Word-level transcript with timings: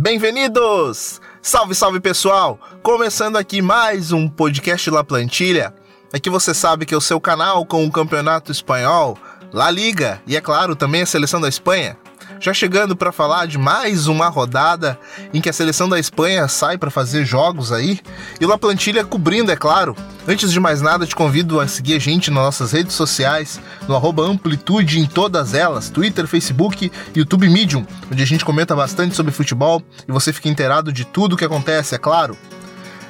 Bem-vindos! 0.00 1.20
Salve, 1.42 1.74
salve 1.74 1.98
pessoal! 1.98 2.56
Começando 2.84 3.36
aqui 3.36 3.60
mais 3.60 4.12
um 4.12 4.28
podcast 4.28 4.88
La 4.90 5.02
Plantilha. 5.02 5.74
Aqui 6.12 6.30
você 6.30 6.54
sabe 6.54 6.86
que 6.86 6.94
é 6.94 6.96
o 6.96 7.00
seu 7.00 7.20
canal 7.20 7.66
com 7.66 7.84
o 7.84 7.90
campeonato 7.90 8.52
espanhol, 8.52 9.18
La 9.52 9.72
Liga 9.72 10.22
e, 10.24 10.36
é 10.36 10.40
claro, 10.40 10.76
também 10.76 11.02
a 11.02 11.06
seleção 11.06 11.40
da 11.40 11.48
Espanha 11.48 11.98
já 12.40 12.54
chegando 12.54 12.96
para 12.96 13.12
falar 13.12 13.46
de 13.46 13.58
mais 13.58 14.06
uma 14.06 14.28
rodada 14.28 14.98
em 15.32 15.40
que 15.40 15.48
a 15.48 15.52
seleção 15.52 15.88
da 15.88 15.98
Espanha 15.98 16.46
sai 16.48 16.78
para 16.78 16.90
fazer 16.90 17.24
jogos 17.24 17.72
aí 17.72 18.00
e 18.40 18.46
La 18.46 18.56
Plantilha 18.56 19.04
cobrindo, 19.04 19.50
é 19.50 19.56
claro. 19.56 19.96
Antes 20.26 20.52
de 20.52 20.60
mais 20.60 20.80
nada, 20.80 21.06
te 21.06 21.16
convido 21.16 21.58
a 21.58 21.66
seguir 21.66 21.94
a 21.94 21.98
gente 21.98 22.30
nas 22.30 22.44
nossas 22.44 22.72
redes 22.72 22.94
sociais, 22.94 23.60
no 23.88 23.96
Amplitude 24.22 25.00
em 25.00 25.06
todas 25.06 25.54
elas, 25.54 25.88
Twitter, 25.88 26.26
Facebook, 26.26 26.92
YouTube 27.14 27.48
Medium, 27.48 27.86
onde 28.10 28.22
a 28.22 28.26
gente 28.26 28.44
comenta 28.44 28.76
bastante 28.76 29.16
sobre 29.16 29.32
futebol 29.32 29.82
e 30.06 30.12
você 30.12 30.32
fica 30.32 30.48
inteirado 30.48 30.92
de 30.92 31.04
tudo 31.04 31.32
o 31.32 31.36
que 31.36 31.44
acontece, 31.44 31.94
é 31.94 31.98
claro. 31.98 32.36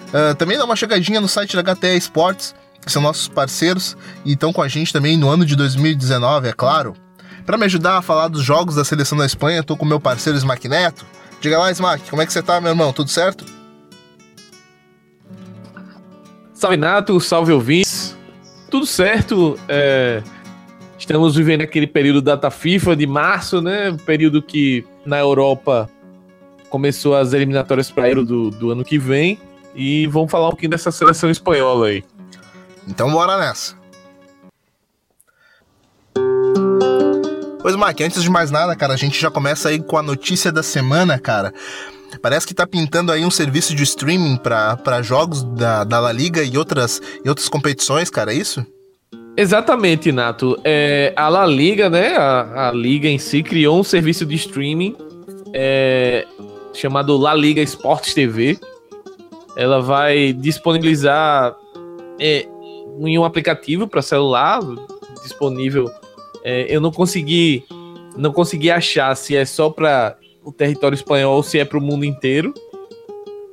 Uh, 0.09 0.35
também 0.37 0.57
dá 0.57 0.65
uma 0.65 0.77
chegadinha 0.77 1.21
no 1.21 1.29
site 1.29 1.61
da 1.61 1.75
HTE 1.75 1.97
Esportes, 1.97 2.55
que 2.81 2.91
são 2.91 3.03
nossos 3.03 3.29
parceiros 3.29 3.97
e 4.25 4.33
estão 4.33 4.53
com 4.53 4.63
a 4.63 4.69
gente 4.69 4.93
também 4.93 5.17
no 5.17 5.29
ano 5.29 5.45
de 5.45 5.55
2019, 5.55 6.49
é 6.49 6.53
claro. 6.53 6.95
Para 7.49 7.57
me 7.57 7.65
ajudar 7.65 7.97
a 7.97 8.03
falar 8.03 8.29
dos 8.29 8.45
jogos 8.45 8.75
da 8.75 8.85
seleção 8.85 9.17
da 9.17 9.25
Espanha, 9.25 9.63
tô 9.63 9.75
com 9.75 9.87
meu 9.87 9.99
parceiro 9.99 10.37
Smack 10.37 10.69
Neto. 10.69 11.07
Diga 11.41 11.59
lá, 11.59 11.71
Smack, 11.71 12.11
como 12.11 12.21
é 12.21 12.27
que 12.27 12.33
você 12.35 12.43
tá, 12.43 12.61
meu 12.61 12.73
irmão? 12.73 12.93
Tudo 12.93 13.09
certo? 13.09 13.43
Salve 16.53 16.77
Nato, 16.77 17.19
salve 17.19 17.51
ouvintes. 17.51 18.15
Tudo 18.71 18.85
certo. 18.85 19.59
É... 19.67 20.23
Estamos 20.99 21.37
vivendo 21.37 21.63
aquele 21.63 21.87
período 21.87 22.21
data 22.21 22.51
FIFA 22.51 22.95
de 22.95 23.07
março, 23.07 23.63
né? 23.63 23.97
Período 24.05 24.43
que 24.43 24.85
na 25.07 25.19
Europa 25.19 25.89
começou 26.69 27.17
as 27.17 27.33
eliminatórias 27.33 27.91
para 27.91 28.11
Euro 28.11 28.27
do, 28.27 28.51
do 28.51 28.73
ano 28.73 28.85
que 28.85 28.99
vem. 28.99 29.41
E 29.75 30.07
vamos 30.09 30.31
falar 30.31 30.49
um 30.49 30.51
pouquinho 30.51 30.73
dessa 30.73 30.93
seleção 30.93 31.31
espanhola 31.31 31.87
aí. 31.87 32.05
Então 32.87 33.11
bora 33.11 33.39
nessa. 33.39 33.75
Pois, 37.69 37.77
Mike, 37.77 38.03
antes 38.03 38.23
de 38.23 38.31
mais 38.31 38.51
nada, 38.51 38.75
cara, 38.75 38.95
a 38.95 38.97
gente 38.97 39.21
já 39.21 39.31
começa 39.31 39.69
aí 39.69 39.79
com 39.79 39.99
a 39.99 40.03
notícia 40.03 40.51
da 40.51 40.63
semana, 40.63 41.19
cara. 41.19 41.53
Parece 42.23 42.47
que 42.47 42.55
tá 42.55 42.67
pintando 42.67 43.13
aí 43.13 43.27
um 43.27 43.31
serviço 43.31 43.75
de 43.75 43.83
streaming 43.83 44.39
para 44.39 45.03
jogos 45.03 45.43
da, 45.43 45.85
da 45.85 46.01
La 46.01 46.11
Liga 46.11 46.43
e 46.43 46.57
outras, 46.57 46.99
e 47.23 47.29
outras 47.29 47.47
competições, 47.47 48.09
cara, 48.09 48.33
é 48.33 48.37
isso? 48.37 48.65
Exatamente, 49.37 50.11
Nato. 50.11 50.59
É, 50.65 51.13
a 51.15 51.29
La 51.29 51.45
Liga, 51.45 51.91
né? 51.91 52.17
A, 52.17 52.71
a, 52.71 52.73
Liga 52.73 53.07
em 53.07 53.19
si 53.19 53.43
criou 53.43 53.79
um 53.79 53.85
serviço 53.85 54.25
de 54.25 54.37
streaming 54.37 54.97
é, 55.53 56.27
chamado 56.73 57.19
La 57.19 57.35
Liga 57.35 57.61
Esportes 57.61 58.15
TV. 58.15 58.59
Ela 59.55 59.83
vai 59.83 60.33
disponibilizar 60.33 61.55
é, 62.19 62.49
em 62.99 63.19
um 63.19 63.27
aplicativo 63.27 63.87
para 63.87 64.01
celular 64.01 64.61
disponível 65.23 65.91
é, 66.45 66.67
eu 66.69 66.81
não 66.81 66.91
consegui 66.91 67.65
não 68.17 68.33
consegui 68.33 68.71
achar 68.71 69.15
se 69.15 69.37
é 69.37 69.45
só 69.45 69.71
para 69.71 70.17
o 70.45 70.51
território 70.51 70.95
espanhol 70.95 71.37
ou 71.37 71.43
se 71.43 71.59
é 71.59 71.65
para 71.65 71.79
o 71.79 71.81
mundo 71.81 72.05
inteiro. 72.05 72.53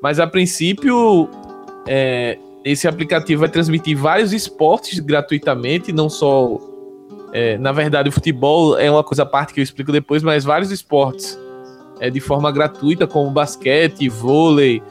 Mas 0.01 0.19
a 0.19 0.25
princípio, 0.25 1.29
é, 1.87 2.37
esse 2.63 2.87
aplicativo 2.87 3.41
vai 3.41 3.49
transmitir 3.49 3.95
vários 3.95 4.33
esportes 4.33 4.99
gratuitamente, 4.99 5.91
não 5.93 6.09
só. 6.09 6.59
É, 7.31 7.57
na 7.57 7.71
verdade, 7.71 8.09
o 8.09 8.11
futebol 8.11 8.77
é 8.77 8.89
uma 8.89 9.03
coisa 9.03 9.23
à 9.23 9.25
parte 9.25 9.53
que 9.53 9.59
eu 9.59 9.63
explico 9.63 9.91
depois, 9.91 10.23
mas 10.23 10.43
vários 10.43 10.71
esportes 10.71 11.37
é, 11.99 12.09
de 12.09 12.19
forma 12.19 12.51
gratuita, 12.51 13.05
como 13.05 13.29
basquete, 13.29 14.07
vôlei, 14.07 14.81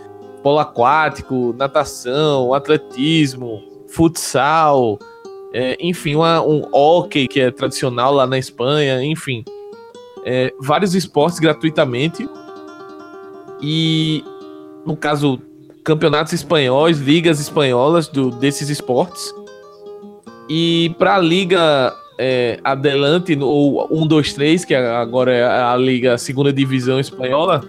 polo 0.43 0.59
aquático, 0.59 1.55
natação, 1.57 2.53
atletismo, 2.53 3.63
futsal, 3.89 4.99
é, 5.55 5.77
enfim, 5.79 6.17
uma, 6.17 6.43
um 6.43 6.63
hockey 6.73 7.29
que 7.29 7.39
é 7.39 7.49
tradicional 7.49 8.13
lá 8.13 8.27
na 8.27 8.37
Espanha, 8.37 9.01
enfim, 9.05 9.45
é, 10.25 10.53
vários 10.61 10.97
esportes 10.97 11.39
gratuitamente. 11.39 12.29
E 13.63 14.25
no 14.85 14.97
caso 14.97 15.41
campeonatos 15.85 16.33
espanhóis, 16.33 16.99
ligas 16.99 17.39
espanholas 17.39 18.09
do, 18.09 18.33
desses 18.33 18.69
esportes. 18.69 19.33
E 20.49 20.93
para 20.99 21.15
a 21.15 21.19
liga 21.21 21.95
é, 22.19 22.59
Adelante 22.65 23.39
ou 23.41 23.87
1, 23.93 24.07
2, 24.09 24.35
3, 24.35 24.65
que 24.65 24.75
agora 24.75 25.33
é 25.33 25.45
a 25.45 25.77
liga 25.77 26.19
segunda 26.19 26.53
divisão 26.53 26.99
espanhola, 26.99 27.63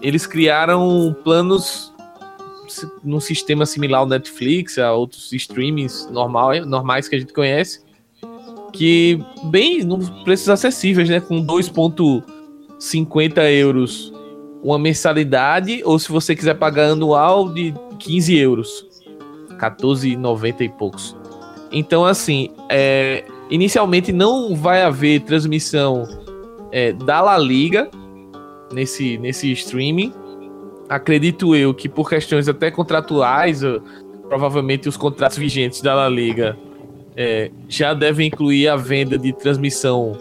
eles 0.00 0.26
criaram 0.26 1.14
planos 1.22 1.93
num 3.02 3.20
sistema 3.20 3.66
similar 3.66 4.00
ao 4.00 4.06
Netflix, 4.06 4.78
a 4.78 4.92
outros 4.92 5.32
streamings 5.32 6.08
normal, 6.10 6.64
normais 6.66 7.08
que 7.08 7.16
a 7.16 7.18
gente 7.18 7.32
conhece, 7.32 7.82
que 8.72 9.18
bem 9.44 9.82
num 9.84 9.98
preços 10.24 10.48
acessíveis, 10.48 11.08
né? 11.08 11.20
Com 11.20 11.44
2,50 11.44 13.52
euros 13.52 14.12
uma 14.62 14.78
mensalidade, 14.78 15.82
ou 15.84 15.98
se 15.98 16.10
você 16.10 16.34
quiser 16.34 16.54
pagar 16.54 16.92
anual 16.92 17.52
de 17.52 17.74
15 17.98 18.38
euros, 18.38 18.86
14,90 19.58 20.60
e 20.62 20.68
poucos. 20.70 21.14
Então, 21.70 22.04
assim, 22.04 22.50
é, 22.70 23.24
inicialmente 23.50 24.10
não 24.10 24.56
vai 24.56 24.82
haver 24.82 25.20
transmissão 25.20 26.08
é, 26.72 26.92
da 26.92 27.20
La 27.20 27.36
Liga 27.36 27.90
nesse, 28.72 29.18
nesse 29.18 29.52
streaming, 29.52 30.14
acredito 30.88 31.54
eu 31.54 31.72
que 31.72 31.88
por 31.88 32.08
questões 32.08 32.48
até 32.48 32.70
contratuais, 32.70 33.62
provavelmente 34.28 34.88
os 34.88 34.96
contratos 34.96 35.36
vigentes 35.36 35.80
da 35.80 35.94
La 35.94 36.08
Liga 36.08 36.56
é, 37.16 37.50
já 37.68 37.94
devem 37.94 38.28
incluir 38.28 38.68
a 38.68 38.76
venda 38.76 39.16
de 39.16 39.32
transmissão 39.32 40.18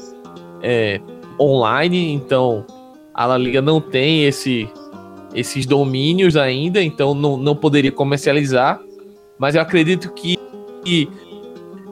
é, 0.62 1.00
online, 1.40 2.14
então 2.14 2.66
a 3.14 3.26
La 3.26 3.38
Liga 3.38 3.62
não 3.62 3.82
tem 3.82 4.26
esse, 4.26 4.70
esses 5.34 5.66
domínios 5.66 6.36
ainda, 6.36 6.82
então 6.82 7.14
não, 7.14 7.38
não 7.38 7.56
poderia 7.56 7.92
comercializar, 7.92 8.80
mas 9.38 9.56
eu 9.56 9.62
acredito 9.62 10.12
que, 10.14 10.38
que 10.84 11.10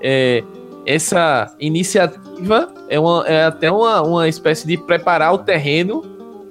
é, 0.02 0.44
essa 0.86 1.56
iniciativa 1.60 2.74
é, 2.90 3.00
uma, 3.00 3.26
é 3.28 3.46
até 3.46 3.72
uma, 3.72 4.02
uma 4.02 4.28
espécie 4.28 4.68
de 4.68 4.78
preparar 4.78 5.34
o 5.34 5.40
terreno 5.40 6.04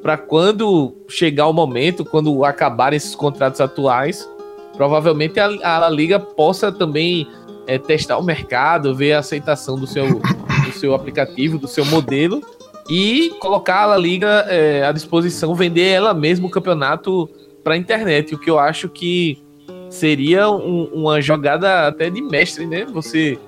para 0.02 0.16
quando 0.16 0.96
chegar 1.08 1.46
o 1.46 1.52
momento, 1.52 2.04
quando 2.04 2.44
acabarem 2.44 2.96
esses 2.96 3.14
contratos 3.14 3.60
atuais, 3.60 4.28
provavelmente 4.76 5.38
a, 5.38 5.86
a 5.86 5.90
Liga 5.90 6.18
possa 6.18 6.72
também 6.72 7.26
é, 7.66 7.78
testar 7.78 8.18
o 8.18 8.22
mercado, 8.22 8.94
ver 8.94 9.12
a 9.12 9.18
aceitação 9.18 9.78
do 9.78 9.86
seu, 9.86 10.06
do 10.64 10.72
seu 10.72 10.94
aplicativo, 10.94 11.58
do 11.58 11.68
seu 11.68 11.84
modelo 11.84 12.42
e 12.88 13.30
colocar 13.40 13.90
a 13.90 13.96
Liga 13.96 14.46
é, 14.48 14.84
à 14.84 14.92
disposição, 14.92 15.54
vender 15.54 15.88
ela 15.88 16.14
mesma 16.14 16.48
o 16.48 16.50
campeonato 16.50 17.28
para 17.62 17.74
a 17.74 17.76
internet, 17.76 18.34
o 18.34 18.38
que 18.38 18.50
eu 18.50 18.58
acho 18.58 18.88
que 18.88 19.42
seria 19.90 20.50
um, 20.50 20.84
uma 20.92 21.20
jogada 21.20 21.86
até 21.86 22.08
de 22.08 22.22
mestre, 22.22 22.66
né? 22.66 22.86
Você 22.86 23.38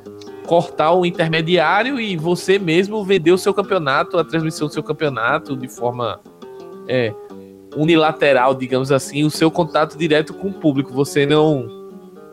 cortar 0.46 0.92
o 0.92 1.06
intermediário 1.06 2.00
e 2.00 2.16
você 2.16 2.58
mesmo 2.58 3.04
vender 3.04 3.32
o 3.32 3.38
seu 3.38 3.54
campeonato, 3.54 4.18
a 4.18 4.24
transmissão 4.24 4.66
do 4.66 4.74
seu 4.74 4.82
campeonato 4.82 5.56
de 5.56 5.68
forma 5.68 6.20
é, 6.92 7.14
unilateral, 7.75 8.54
digamos 8.54 8.92
assim, 8.92 9.25
o 9.25 9.30
seu 9.30 9.50
contato 9.50 9.97
direto 9.97 10.34
com 10.34 10.48
o 10.48 10.53
público. 10.53 10.92
Você 10.92 11.25
não. 11.25 11.66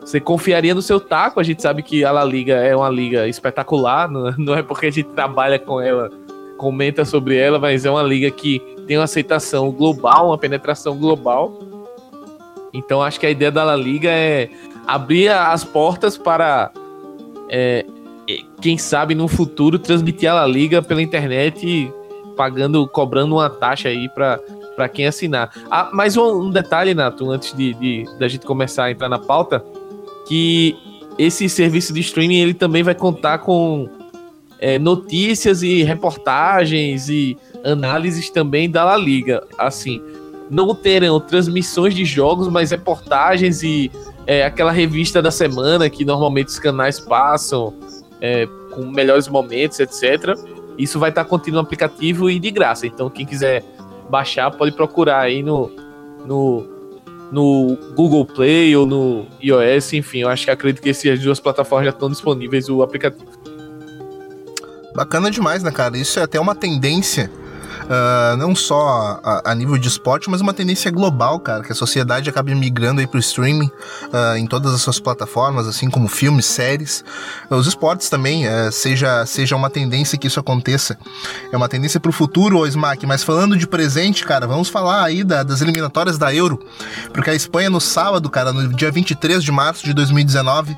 Você 0.00 0.20
confiaria 0.20 0.74
no 0.74 0.82
seu 0.82 1.00
taco. 1.00 1.40
A 1.40 1.42
gente 1.42 1.62
sabe 1.62 1.82
que 1.82 2.04
a 2.04 2.12
La 2.12 2.24
Liga 2.24 2.54
é 2.54 2.76
uma 2.76 2.90
liga 2.90 3.26
espetacular, 3.26 4.10
não 4.36 4.54
é 4.54 4.62
porque 4.62 4.86
a 4.86 4.90
gente 4.90 5.08
trabalha 5.10 5.58
com 5.58 5.80
ela, 5.80 6.10
comenta 6.58 7.04
sobre 7.04 7.36
ela, 7.36 7.58
mas 7.58 7.86
é 7.86 7.90
uma 7.90 8.02
liga 8.02 8.30
que 8.30 8.60
tem 8.86 8.98
uma 8.98 9.04
aceitação 9.04 9.70
global, 9.70 10.28
uma 10.28 10.38
penetração 10.38 10.96
global. 10.98 11.58
Então 12.72 13.02
acho 13.02 13.18
que 13.18 13.26
a 13.26 13.30
ideia 13.30 13.50
da 13.50 13.64
La 13.64 13.76
Liga 13.76 14.10
é 14.10 14.48
abrir 14.86 15.28
as 15.28 15.64
portas 15.64 16.16
para, 16.18 16.70
é, 17.48 17.84
quem 18.60 18.76
sabe 18.76 19.14
no 19.14 19.26
futuro, 19.26 19.78
transmitir 19.78 20.30
a 20.30 20.34
La 20.34 20.46
Liga 20.46 20.82
pela 20.82 21.02
internet 21.02 21.92
pagando, 22.40 22.88
cobrando 22.88 23.34
uma 23.34 23.50
taxa 23.50 23.90
aí 23.90 24.08
para 24.08 24.88
quem 24.88 25.06
assinar. 25.06 25.50
Ah, 25.70 25.90
mais 25.92 26.16
um, 26.16 26.44
um 26.44 26.50
detalhe, 26.50 26.94
Nato, 26.94 27.30
antes 27.30 27.52
de, 27.52 27.74
de 27.74 28.06
da 28.18 28.26
gente 28.28 28.46
começar 28.46 28.84
a 28.84 28.90
entrar 28.90 29.10
na 29.10 29.18
pauta, 29.18 29.62
que 30.26 30.74
esse 31.18 31.50
serviço 31.50 31.92
de 31.92 32.00
streaming 32.00 32.38
ele 32.38 32.54
também 32.54 32.82
vai 32.82 32.94
contar 32.94 33.40
com 33.40 33.86
é, 34.58 34.78
notícias 34.78 35.62
e 35.62 35.82
reportagens 35.82 37.10
e 37.10 37.36
análises 37.62 38.30
também 38.30 38.70
da 38.70 38.84
La 38.84 38.96
Liga. 38.96 39.46
Assim, 39.58 40.00
não 40.48 40.74
terão 40.74 41.20
transmissões 41.20 41.94
de 41.94 42.06
jogos, 42.06 42.48
mas 42.48 42.70
reportagens 42.70 43.62
e 43.62 43.90
é, 44.26 44.46
aquela 44.46 44.72
revista 44.72 45.20
da 45.20 45.30
semana 45.30 45.90
que 45.90 46.06
normalmente 46.06 46.48
os 46.48 46.58
canais 46.58 46.98
passam 46.98 47.74
é, 48.18 48.48
com 48.70 48.86
melhores 48.86 49.28
momentos, 49.28 49.78
etc. 49.78 50.34
Isso 50.78 50.98
vai 50.98 51.10
estar 51.10 51.24
contido 51.24 51.54
no 51.54 51.60
aplicativo 51.60 52.30
e 52.30 52.38
de 52.38 52.50
graça. 52.50 52.86
Então, 52.86 53.10
quem 53.10 53.26
quiser 53.26 53.64
baixar, 54.08 54.50
pode 54.50 54.72
procurar 54.72 55.20
aí 55.20 55.42
no, 55.42 55.70
no, 56.26 56.66
no 57.30 57.76
Google 57.94 58.26
Play 58.26 58.74
ou 58.76 58.86
no 58.86 59.26
iOS, 59.42 59.92
enfim, 59.92 60.18
eu 60.18 60.28
acho 60.28 60.44
que 60.44 60.50
acredito 60.50 60.82
que 60.82 60.90
essas 60.90 61.20
duas 61.20 61.38
plataformas 61.38 61.86
já 61.86 61.92
estão 61.92 62.10
disponíveis 62.10 62.68
o 62.68 62.82
aplicativo. 62.82 63.30
Bacana 64.94 65.30
demais, 65.30 65.62
né, 65.62 65.70
cara? 65.70 65.96
Isso 65.96 66.18
é 66.18 66.22
até 66.24 66.40
uma 66.40 66.54
tendência 66.54 67.30
uh, 67.90 68.36
não 68.36 68.54
só 68.54 69.20
a, 69.22 69.50
a, 69.50 69.54
nível 69.54 69.76
de 69.76 69.88
esporte, 69.88 70.30
mas 70.30 70.40
uma 70.40 70.54
tendência 70.54 70.90
global, 70.90 71.40
cara, 71.40 71.64
que 71.64 71.72
a 71.72 71.74
sociedade 71.74 72.30
acaba 72.30 72.54
migrando 72.54 73.00
aí 73.00 73.06
pro 73.06 73.18
streaming 73.18 73.66
uh, 73.66 74.36
em 74.36 74.46
todas 74.46 74.72
as 74.72 74.80
suas 74.80 75.00
plataformas, 75.00 75.66
assim 75.66 75.90
como 75.90 76.06
filmes, 76.06 76.46
séries. 76.46 77.04
Os 77.50 77.66
esportes 77.66 78.08
também, 78.08 78.46
uh, 78.46 78.70
seja, 78.70 79.26
seja 79.26 79.56
uma 79.56 79.68
tendência 79.68 80.16
que 80.16 80.28
isso 80.28 80.38
aconteça. 80.38 80.96
É 81.52 81.56
uma 81.56 81.68
tendência 81.68 81.98
pro 81.98 82.12
futuro, 82.12 82.58
ô 82.58 82.66
Smack, 82.66 83.04
mas 83.06 83.24
falando 83.24 83.56
de 83.56 83.66
presente, 83.66 84.24
cara, 84.24 84.46
vamos 84.46 84.68
falar 84.68 85.04
aí 85.04 85.24
da, 85.24 85.42
das 85.42 85.60
eliminatórias 85.60 86.16
da 86.16 86.32
Euro, 86.32 86.60
porque 87.12 87.30
a 87.30 87.34
Espanha 87.34 87.68
no 87.68 87.80
sábado, 87.80 88.30
cara, 88.30 88.52
no 88.52 88.68
dia 88.68 88.90
23 88.90 89.42
de 89.42 89.50
março 89.50 89.84
de 89.84 89.92
2019, 89.92 90.76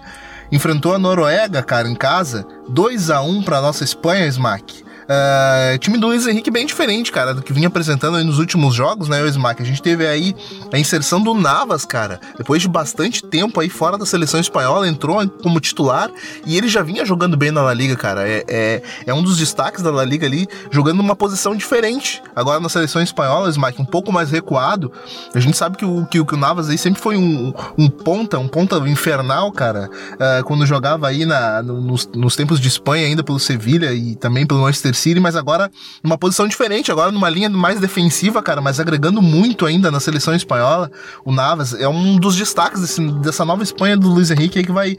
enfrentou 0.50 0.94
a 0.94 0.98
Noruega, 0.98 1.62
cara, 1.62 1.88
em 1.88 1.94
casa, 1.94 2.46
2 2.68 3.10
a 3.10 3.22
1 3.22 3.42
para 3.42 3.60
nossa 3.60 3.84
Espanha, 3.84 4.26
Smack. 4.26 4.91
Uh, 5.02 5.78
time 5.78 5.98
do 5.98 6.06
Luiz 6.06 6.26
Henrique 6.26 6.50
bem 6.50 6.66
diferente, 6.66 7.10
cara, 7.10 7.34
do 7.34 7.42
que 7.42 7.52
vinha 7.52 7.68
apresentando 7.68 8.22
nos 8.24 8.38
últimos 8.38 8.74
jogos, 8.74 9.08
né, 9.08 9.22
o 9.22 9.26
Smack? 9.26 9.62
A 9.62 9.64
gente 9.64 9.82
teve 9.82 10.06
aí 10.06 10.34
a 10.72 10.78
inserção 10.78 11.20
do 11.20 11.34
Navas, 11.34 11.84
cara, 11.84 12.20
depois 12.36 12.62
de 12.62 12.68
bastante 12.68 13.22
tempo 13.22 13.60
aí 13.60 13.68
fora 13.68 13.98
da 13.98 14.06
seleção 14.06 14.38
espanhola, 14.40 14.88
entrou 14.88 15.26
como 15.42 15.60
titular 15.60 16.10
e 16.46 16.56
ele 16.56 16.68
já 16.68 16.82
vinha 16.82 17.04
jogando 17.04 17.36
bem 17.36 17.50
na 17.50 17.62
La 17.62 17.74
Liga, 17.74 17.96
cara. 17.96 18.28
É, 18.28 18.44
é, 18.48 18.82
é 19.06 19.14
um 19.14 19.22
dos 19.22 19.36
destaques 19.36 19.82
da 19.82 19.90
La 19.90 20.04
Liga 20.04 20.26
ali, 20.26 20.46
jogando 20.70 20.98
numa 20.98 21.16
posição 21.16 21.56
diferente. 21.56 22.22
Agora 22.34 22.60
na 22.60 22.68
seleção 22.68 23.02
espanhola, 23.02 23.50
Smack, 23.50 23.80
um 23.80 23.84
pouco 23.84 24.12
mais 24.12 24.30
recuado. 24.30 24.92
A 25.34 25.40
gente 25.40 25.56
sabe 25.56 25.76
que 25.76 25.84
o, 25.84 26.06
que, 26.06 26.24
que 26.24 26.34
o 26.34 26.38
Navas 26.38 26.68
aí 26.68 26.78
sempre 26.78 27.00
foi 27.00 27.16
um, 27.16 27.52
um 27.76 27.88
ponta, 27.88 28.38
um 28.38 28.48
ponta 28.48 28.76
infernal, 28.88 29.50
cara, 29.52 29.90
uh, 30.14 30.44
quando 30.44 30.64
jogava 30.66 31.08
aí 31.08 31.24
na, 31.24 31.62
nos, 31.62 32.06
nos 32.14 32.36
tempos 32.36 32.60
de 32.60 32.68
Espanha, 32.68 33.06
ainda 33.06 33.22
pelo 33.22 33.38
Sevilha 33.38 33.92
e 33.92 34.14
também 34.14 34.46
pelo 34.46 34.60
Manchester 34.60 34.91
Manchester 34.92 34.94
City, 34.94 35.20
mas 35.20 35.34
agora 35.34 35.70
numa 36.02 36.16
posição 36.16 36.46
diferente, 36.46 36.92
agora 36.92 37.10
numa 37.10 37.28
linha 37.28 37.48
mais 37.50 37.80
defensiva, 37.80 38.42
cara, 38.42 38.60
mas 38.60 38.78
agregando 38.78 39.20
muito 39.20 39.66
ainda 39.66 39.90
na 39.90 39.98
seleção 39.98 40.34
espanhola. 40.34 40.90
O 41.24 41.32
Navas 41.32 41.74
é 41.74 41.88
um 41.88 42.16
dos 42.16 42.36
destaques 42.36 42.80
desse, 42.80 43.00
dessa 43.20 43.44
nova 43.44 43.62
Espanha 43.62 43.96
do 43.96 44.08
Luiz 44.08 44.30
Henrique 44.30 44.62
que 44.62 44.72
vai 44.72 44.96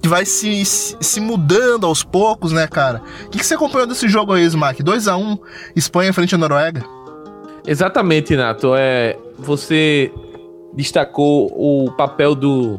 que 0.00 0.08
vai 0.08 0.26
se, 0.26 0.64
se, 0.64 1.20
mudando 1.20 1.86
aos 1.86 2.04
poucos, 2.04 2.52
né, 2.52 2.66
cara? 2.66 3.02
O 3.24 3.30
que, 3.30 3.38
que 3.38 3.46
você 3.46 3.54
acompanhou 3.54 3.86
desse 3.86 4.08
jogo 4.08 4.34
aí, 4.34 4.44
Smack? 4.44 4.82
2 4.82 5.08
a 5.08 5.16
1 5.16 5.38
Espanha 5.74 6.12
frente 6.12 6.34
à 6.34 6.38
Noruega? 6.38 6.84
Exatamente, 7.66 8.36
Nato. 8.36 8.74
É, 8.76 9.16
você 9.38 10.12
destacou 10.74 11.46
o 11.56 11.90
papel 11.92 12.34
do 12.34 12.78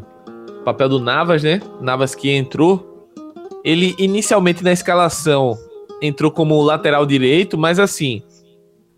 papel 0.63 0.88
do 0.88 1.00
Navas, 1.00 1.44
né? 1.44 1.59
Navas 1.81 2.13
que 2.13 2.30
entrou. 2.30 3.09
Ele 3.63 3.95
inicialmente 3.98 4.63
na 4.63 4.71
escalação 4.71 5.57
entrou 6.01 6.31
como 6.31 6.61
lateral 6.61 7.05
direito, 7.05 7.57
mas 7.57 7.79
assim, 7.79 8.21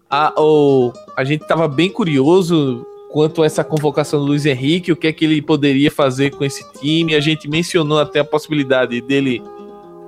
a, 0.10 0.34
o, 0.38 0.92
a 1.16 1.24
gente 1.24 1.42
estava 1.42 1.68
bem 1.68 1.90
curioso 1.90 2.86
quanto 3.12 3.42
a 3.42 3.46
essa 3.46 3.64
convocação 3.64 4.20
do 4.20 4.26
Luiz 4.28 4.46
Henrique, 4.46 4.92
o 4.92 4.96
que 4.96 5.08
é 5.08 5.14
que 5.14 5.26
ele 5.26 5.42
poderia 5.42 5.92
fazer 5.92 6.32
com 6.32 6.44
esse 6.44 6.64
time. 6.74 7.16
A 7.16 7.20
gente 7.20 7.48
mencionou 7.48 8.00
até 8.00 8.20
a 8.20 8.24
possibilidade 8.24 9.02
dele 9.02 9.42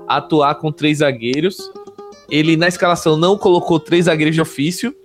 atuar 0.07 0.55
com 0.55 0.71
três 0.71 0.99
zagueiros. 0.99 1.57
Ele 2.29 2.55
na 2.55 2.67
escalação 2.67 3.17
não 3.17 3.37
colocou 3.37 3.79
três 3.79 4.05
zagueiros 4.05 4.35
de 4.35 4.41
ofício, 4.41 4.95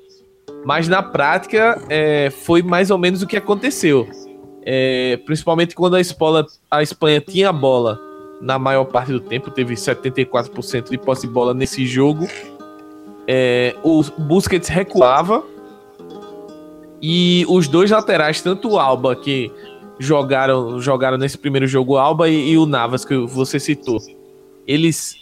mas 0.64 0.88
na 0.88 1.02
prática 1.02 1.82
é, 1.88 2.30
foi 2.30 2.62
mais 2.62 2.90
ou 2.90 2.98
menos 2.98 3.22
o 3.22 3.26
que 3.26 3.36
aconteceu. 3.36 4.06
É, 4.62 5.16
principalmente 5.24 5.74
quando 5.74 5.94
a, 5.94 6.00
Espola, 6.00 6.44
a 6.70 6.82
Espanha 6.82 7.20
tinha 7.20 7.50
a 7.50 7.52
bola 7.52 8.00
na 8.40 8.58
maior 8.58 8.84
parte 8.84 9.12
do 9.12 9.20
tempo, 9.20 9.50
teve 9.50 9.74
74% 9.74 10.90
de 10.90 10.98
posse 10.98 11.26
de 11.26 11.32
bola 11.32 11.54
nesse 11.54 11.86
jogo. 11.86 12.28
É, 13.26 13.74
o 13.82 14.02
Busquets 14.18 14.68
recuava 14.68 15.42
e 17.00 17.44
os 17.48 17.66
dois 17.68 17.90
laterais, 17.90 18.40
tanto 18.40 18.70
o 18.70 18.78
Alba, 18.78 19.16
que 19.16 19.50
jogaram, 19.98 20.80
jogaram 20.80 21.18
nesse 21.18 21.36
primeiro 21.38 21.66
jogo, 21.66 21.96
Alba 21.96 22.28
e, 22.28 22.50
e 22.50 22.58
o 22.58 22.66
Navas, 22.66 23.04
que 23.04 23.16
você 23.16 23.58
citou, 23.58 24.00
eles 24.66 25.16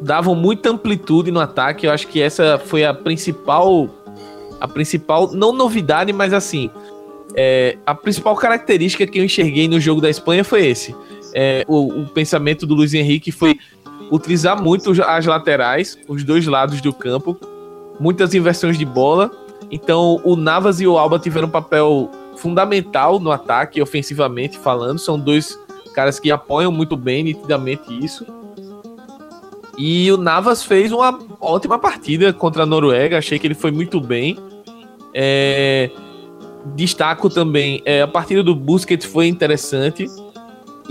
davam 0.00 0.34
muita 0.34 0.70
amplitude 0.70 1.30
no 1.30 1.40
ataque. 1.40 1.86
Eu 1.86 1.92
acho 1.92 2.08
que 2.08 2.20
essa 2.20 2.58
foi 2.58 2.84
a 2.84 2.92
principal, 2.92 3.88
a 4.60 4.68
principal, 4.68 5.32
não 5.32 5.52
novidade, 5.52 6.12
mas 6.12 6.32
assim, 6.32 6.70
é, 7.34 7.76
a 7.86 7.94
principal 7.94 8.34
característica 8.36 9.06
que 9.06 9.18
eu 9.18 9.24
enxerguei 9.24 9.68
no 9.68 9.80
jogo 9.80 10.00
da 10.00 10.10
Espanha 10.10 10.44
foi 10.44 10.66
esse 10.66 10.94
é, 11.34 11.64
o, 11.68 12.02
o, 12.02 12.06
pensamento 12.06 12.66
do 12.66 12.74
Luiz 12.74 12.94
Henrique 12.94 13.30
foi 13.30 13.58
utilizar 14.10 14.60
muito 14.60 14.90
as 15.02 15.26
laterais, 15.26 15.98
os 16.08 16.24
dois 16.24 16.46
lados 16.46 16.80
do 16.80 16.92
campo, 16.92 17.38
muitas 17.98 18.34
inversões 18.34 18.76
de 18.76 18.84
bola. 18.84 19.30
Então, 19.70 20.20
o 20.24 20.34
Navas 20.34 20.80
e 20.80 20.86
o 20.86 20.98
Alba 20.98 21.18
tiveram 21.18 21.46
um 21.46 21.50
papel 21.50 22.10
fundamental 22.36 23.20
no 23.20 23.30
ataque, 23.30 23.80
ofensivamente 23.80 24.58
falando. 24.58 24.98
São 24.98 25.18
dois 25.18 25.58
caras 25.94 26.18
que 26.18 26.30
apoiam 26.30 26.72
muito 26.72 26.96
bem, 26.96 27.22
nitidamente, 27.22 27.82
isso. 28.04 28.26
E 29.78 30.10
o 30.10 30.16
Navas 30.16 30.62
fez 30.62 30.92
uma 30.92 31.18
ótima 31.40 31.78
partida 31.78 32.32
contra 32.32 32.64
a 32.64 32.66
Noruega. 32.66 33.18
Achei 33.18 33.38
que 33.38 33.46
ele 33.46 33.54
foi 33.54 33.70
muito 33.70 34.00
bem. 34.00 34.36
É... 35.14 35.90
Destaco 36.74 37.30
também 37.30 37.80
é, 37.86 38.02
a 38.02 38.08
partida 38.08 38.42
do 38.42 38.54
Busquets 38.54 39.06
foi 39.06 39.26
interessante. 39.26 40.06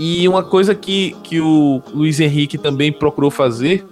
E 0.02 0.26
uma 0.26 0.42
coisa 0.42 0.74
que, 0.74 1.14
que 1.22 1.42
o 1.42 1.82
Luiz 1.92 2.18
Henrique 2.20 2.56
também 2.56 2.90
procurou 2.90 3.30
fazer 3.30 3.84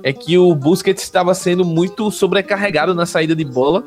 é 0.00 0.12
que 0.12 0.38
o 0.38 0.54
Busquets 0.54 1.02
estava 1.02 1.34
sendo 1.34 1.64
muito 1.64 2.08
sobrecarregado 2.12 2.94
na 2.94 3.04
saída 3.04 3.34
de 3.34 3.44
bola. 3.44 3.82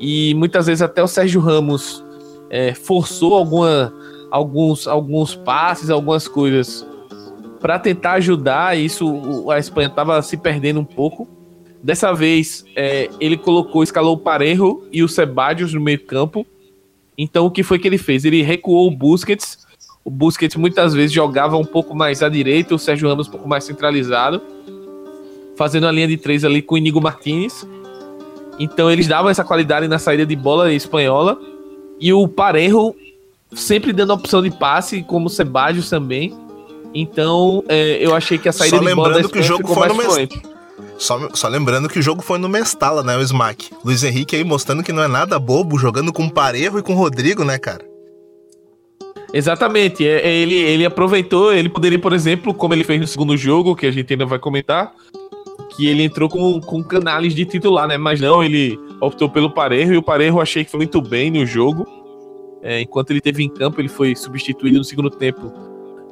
E 0.00 0.32
muitas 0.32 0.66
vezes 0.66 0.80
até 0.80 1.02
o 1.02 1.06
Sérgio 1.06 1.38
Ramos 1.38 2.02
é, 2.48 2.72
forçou 2.72 3.34
alguma, 3.34 3.92
alguns, 4.30 4.88
alguns 4.88 5.34
passes, 5.34 5.90
algumas 5.90 6.26
coisas 6.26 6.86
para 7.60 7.78
tentar 7.78 8.12
ajudar. 8.12 8.74
Isso 8.74 9.50
a 9.50 9.58
Espanha 9.58 9.88
estava 9.88 10.22
se 10.22 10.38
perdendo 10.38 10.80
um 10.80 10.84
pouco. 10.84 11.28
Dessa 11.82 12.10
vez 12.14 12.64
é, 12.74 13.10
ele 13.20 13.36
colocou, 13.36 13.82
escalou 13.82 14.14
o 14.14 14.18
Parejo 14.18 14.82
e 14.90 15.02
o 15.02 15.08
Sebadios 15.10 15.74
no 15.74 15.80
meio 15.82 16.02
campo. 16.06 16.46
Então 17.18 17.44
o 17.44 17.50
que 17.50 17.62
foi 17.62 17.78
que 17.78 17.86
ele 17.86 17.98
fez? 17.98 18.24
Ele 18.24 18.40
recuou 18.40 18.88
o 18.88 18.90
Busquets 18.90 19.63
o 20.04 20.10
Busquets 20.10 20.56
muitas 20.56 20.92
vezes 20.92 21.12
jogava 21.12 21.56
um 21.56 21.64
pouco 21.64 21.94
mais 21.94 22.22
à 22.22 22.28
direita, 22.28 22.74
o 22.74 22.78
Sérgio 22.78 23.08
Ramos 23.08 23.26
um 23.26 23.30
pouco 23.30 23.48
mais 23.48 23.64
centralizado, 23.64 24.40
fazendo 25.56 25.86
a 25.86 25.92
linha 25.92 26.06
de 26.06 26.18
três 26.18 26.44
ali 26.44 26.60
com 26.60 26.74
o 26.74 26.78
Inigo 26.78 27.00
Martinez. 27.00 27.66
Então 28.58 28.90
eles 28.90 29.08
davam 29.08 29.30
essa 29.30 29.42
qualidade 29.42 29.88
na 29.88 29.98
saída 29.98 30.26
de 30.26 30.36
bola 30.36 30.72
espanhola. 30.72 31.38
E 31.98 32.12
o 32.12 32.28
Parejo 32.28 32.94
sempre 33.54 33.92
dando 33.92 34.12
opção 34.12 34.42
de 34.42 34.50
passe, 34.50 35.02
como 35.02 35.26
o 35.26 35.30
Sebadios 35.30 35.88
também. 35.88 36.36
Então 36.92 37.64
é, 37.66 37.96
eu 38.04 38.14
achei 38.14 38.36
que 38.36 38.48
a 38.48 38.52
saída 38.52 38.76
Só 38.76 38.84
de 38.84 38.94
bola 38.94 39.22
da 39.22 39.28
que 39.28 39.38
o 39.38 39.42
jogo 39.42 39.74
foi 39.74 39.88
fluente. 39.88 40.42
Só, 40.98 41.28
só, 41.34 41.48
lembrando 41.48 41.88
que 41.88 41.98
o 41.98 42.02
jogo 42.02 42.22
foi 42.22 42.38
no 42.38 42.48
Mestala, 42.48 43.02
né, 43.02 43.16
o 43.16 43.20
Smack. 43.20 43.70
Luiz 43.84 44.04
Henrique 44.04 44.36
aí 44.36 44.44
mostrando 44.44 44.82
que 44.82 44.92
não 44.92 45.02
é 45.02 45.08
nada 45.08 45.40
bobo, 45.40 45.76
jogando 45.76 46.12
com 46.12 46.26
o 46.26 46.30
Parejo 46.30 46.78
e 46.78 46.82
com 46.82 46.92
o 46.92 46.96
Rodrigo, 46.96 47.42
né, 47.42 47.58
cara? 47.58 47.93
Exatamente. 49.34 50.06
É, 50.06 50.20
é, 50.20 50.32
ele, 50.32 50.54
ele 50.54 50.86
aproveitou, 50.86 51.52
ele 51.52 51.68
poderia, 51.68 51.98
por 51.98 52.12
exemplo, 52.12 52.54
como 52.54 52.72
ele 52.72 52.84
fez 52.84 53.00
no 53.00 53.06
segundo 53.06 53.36
jogo, 53.36 53.74
que 53.74 53.84
a 53.84 53.90
gente 53.90 54.12
ainda 54.12 54.24
vai 54.24 54.38
comentar, 54.38 54.94
que 55.74 55.88
ele 55.88 56.04
entrou 56.04 56.28
com, 56.28 56.60
com 56.60 56.84
canales 56.84 57.34
de 57.34 57.44
titular, 57.44 57.88
né? 57.88 57.98
Mas 57.98 58.20
não, 58.20 58.44
ele 58.44 58.78
optou 59.00 59.28
pelo 59.28 59.50
Parejo 59.50 59.92
e 59.92 59.96
o 59.96 60.02
Parejo 60.02 60.40
achei 60.40 60.64
que 60.64 60.70
foi 60.70 60.78
muito 60.78 61.02
bem 61.02 61.32
no 61.32 61.44
jogo. 61.44 61.84
É, 62.62 62.80
enquanto 62.80 63.10
ele 63.10 63.20
teve 63.20 63.42
em 63.42 63.48
campo, 63.48 63.80
ele 63.80 63.88
foi 63.88 64.14
substituído 64.14 64.78
no 64.78 64.84
segundo 64.84 65.10
tempo, 65.10 65.52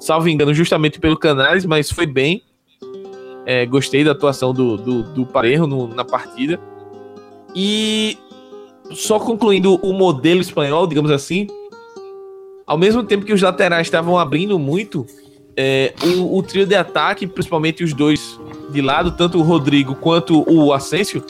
salvo 0.00 0.29
engano, 0.29 0.52
justamente 0.52 0.99
pelo 0.99 1.17
Canales, 1.17 1.64
mas 1.64 1.93
foi 1.93 2.07
bem. 2.07 2.43
É, 3.47 3.64
gostei 3.67 4.02
da 4.02 4.11
atuação 4.11 4.52
do, 4.52 4.76
do, 4.76 5.02
do 5.05 5.25
Parejo 5.25 5.69
no, 5.69 5.87
na 5.87 6.05
partida. 6.05 6.59
E 7.55 8.19
só 8.91 9.21
concluindo 9.21 9.76
o 9.76 9.93
modelo 9.93 10.41
espanhol, 10.41 10.88
digamos 10.88 11.12
assim, 11.12 11.47
ao 12.73 12.79
mesmo 12.79 13.05
tempo 13.05 13.26
que 13.26 13.35
os 13.35 13.43
laterais 13.43 13.87
estavam 13.87 14.19
abrindo 14.19 14.59
muito, 14.59 15.05
é, 15.55 15.93
o, 16.02 16.38
o, 16.38 16.43
trio 16.43 16.64
de 16.64 16.75
ataque, 16.75 17.26
principalmente 17.26 17.85
os 17.85 17.93
dois 17.93 18.41
de 18.71 18.81
lado, 18.81 19.11
tanto 19.11 19.38
o 19.38 19.43
Rodrigo 19.43 19.95
quanto 19.95 20.43
o 20.50 20.73
Asensio, 20.73 21.23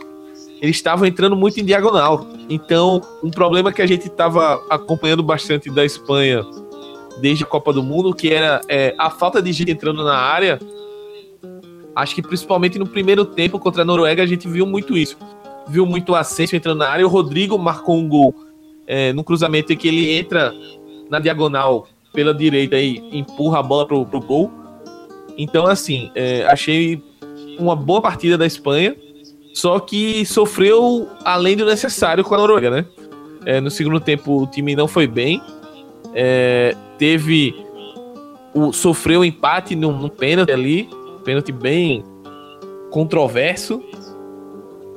eles 0.61 0.77
estavam 0.77 1.05
entrando 1.05 1.35
muito 1.35 1.59
em 1.59 1.65
diagonal. 1.65 2.29
Então, 2.49 3.01
um 3.25 3.29
problema 3.29 3.73
que 3.73 3.83
a 3.83 3.87
gente 3.89 4.07
estava 4.07 4.65
acompanhando 4.71 5.21
bastante 5.21 5.69
da 5.69 5.85
Espanha 5.85 6.47
desde 7.21 7.43
a 7.43 7.47
Copa 7.49 7.73
do 7.73 7.83
Mundo, 7.83 8.15
que 8.15 8.33
era 8.33 8.61
é, 8.69 8.95
a 8.97 9.11
falta 9.11 9.43
de 9.43 9.53
gente 9.53 9.73
entrando 9.73 10.05
na 10.05 10.17
área. 10.17 10.61
Acho 11.93 12.15
que 12.15 12.23
principalmente 12.23 12.79
no 12.79 12.87
primeiro 12.87 13.25
tempo 13.25 13.59
contra 13.59 13.83
a 13.83 13.85
Noruega 13.85 14.23
a 14.23 14.27
gente 14.27 14.47
viu 14.47 14.65
muito 14.65 14.97
isso. 14.97 15.19
viu 15.67 15.85
muito 15.87 16.13
o 16.13 16.15
Asensio 16.15 16.55
entrando 16.55 16.79
na 16.79 16.89
área. 16.89 17.05
O 17.05 17.11
Rodrigo 17.11 17.59
marcou 17.59 17.97
um 17.97 18.09
gol 18.09 18.33
é, 18.87 19.13
no 19.13 19.25
cruzamento 19.25 19.73
em 19.73 19.77
que 19.77 19.89
ele 19.89 20.13
entra 20.13 20.55
na 21.11 21.19
diagonal 21.19 21.87
pela 22.13 22.35
direita 22.35 22.77
e 22.79 23.03
empurra 23.13 23.61
a 23.61 23.63
bola 23.63 23.87
pro, 23.87 24.05
pro 24.05 24.21
gol. 24.21 24.51
Então, 25.37 25.67
assim, 25.67 26.11
é, 26.15 26.45
achei 26.47 27.03
uma 27.59 27.75
boa 27.75 28.01
partida 28.01 28.37
da 28.37 28.47
Espanha, 28.47 28.95
só 29.55 29.79
que 29.81 30.25
sofreu 30.27 31.09
além 31.25 31.57
do 31.57 31.65
necessário 31.65 32.25
com 32.25 32.35
a 32.35 32.39
Noruega, 32.39 32.71
né? 32.71 32.87
É, 33.45 33.61
no 33.61 33.71
segundo 33.71 33.99
tempo 33.99 34.43
o 34.43 34.47
time 34.47 34.77
não 34.77 34.87
foi 34.87 35.07
bem, 35.07 35.43
é, 36.15 36.77
teve 36.97 37.55
o 38.55 38.73
sofreu 38.73 39.25
empate 39.25 39.75
no, 39.75 39.93
no 39.93 40.09
pênalti 40.09 40.53
ali, 40.53 40.89
pênalti 41.25 41.51
bem 41.51 42.05
controverso, 42.91 43.83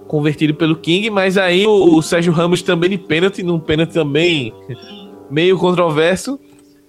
convertido 0.08 0.54
pelo 0.54 0.76
King, 0.76 1.10
mas 1.10 1.38
aí 1.38 1.66
o, 1.66 1.96
o 1.96 2.02
Sérgio 2.02 2.32
Ramos 2.32 2.62
também 2.62 2.90
de 2.90 2.98
pênalti, 2.98 3.42
num 3.42 3.60
pênalti 3.60 3.94
também 3.94 4.54
meio 5.29 5.58
controverso, 5.58 6.39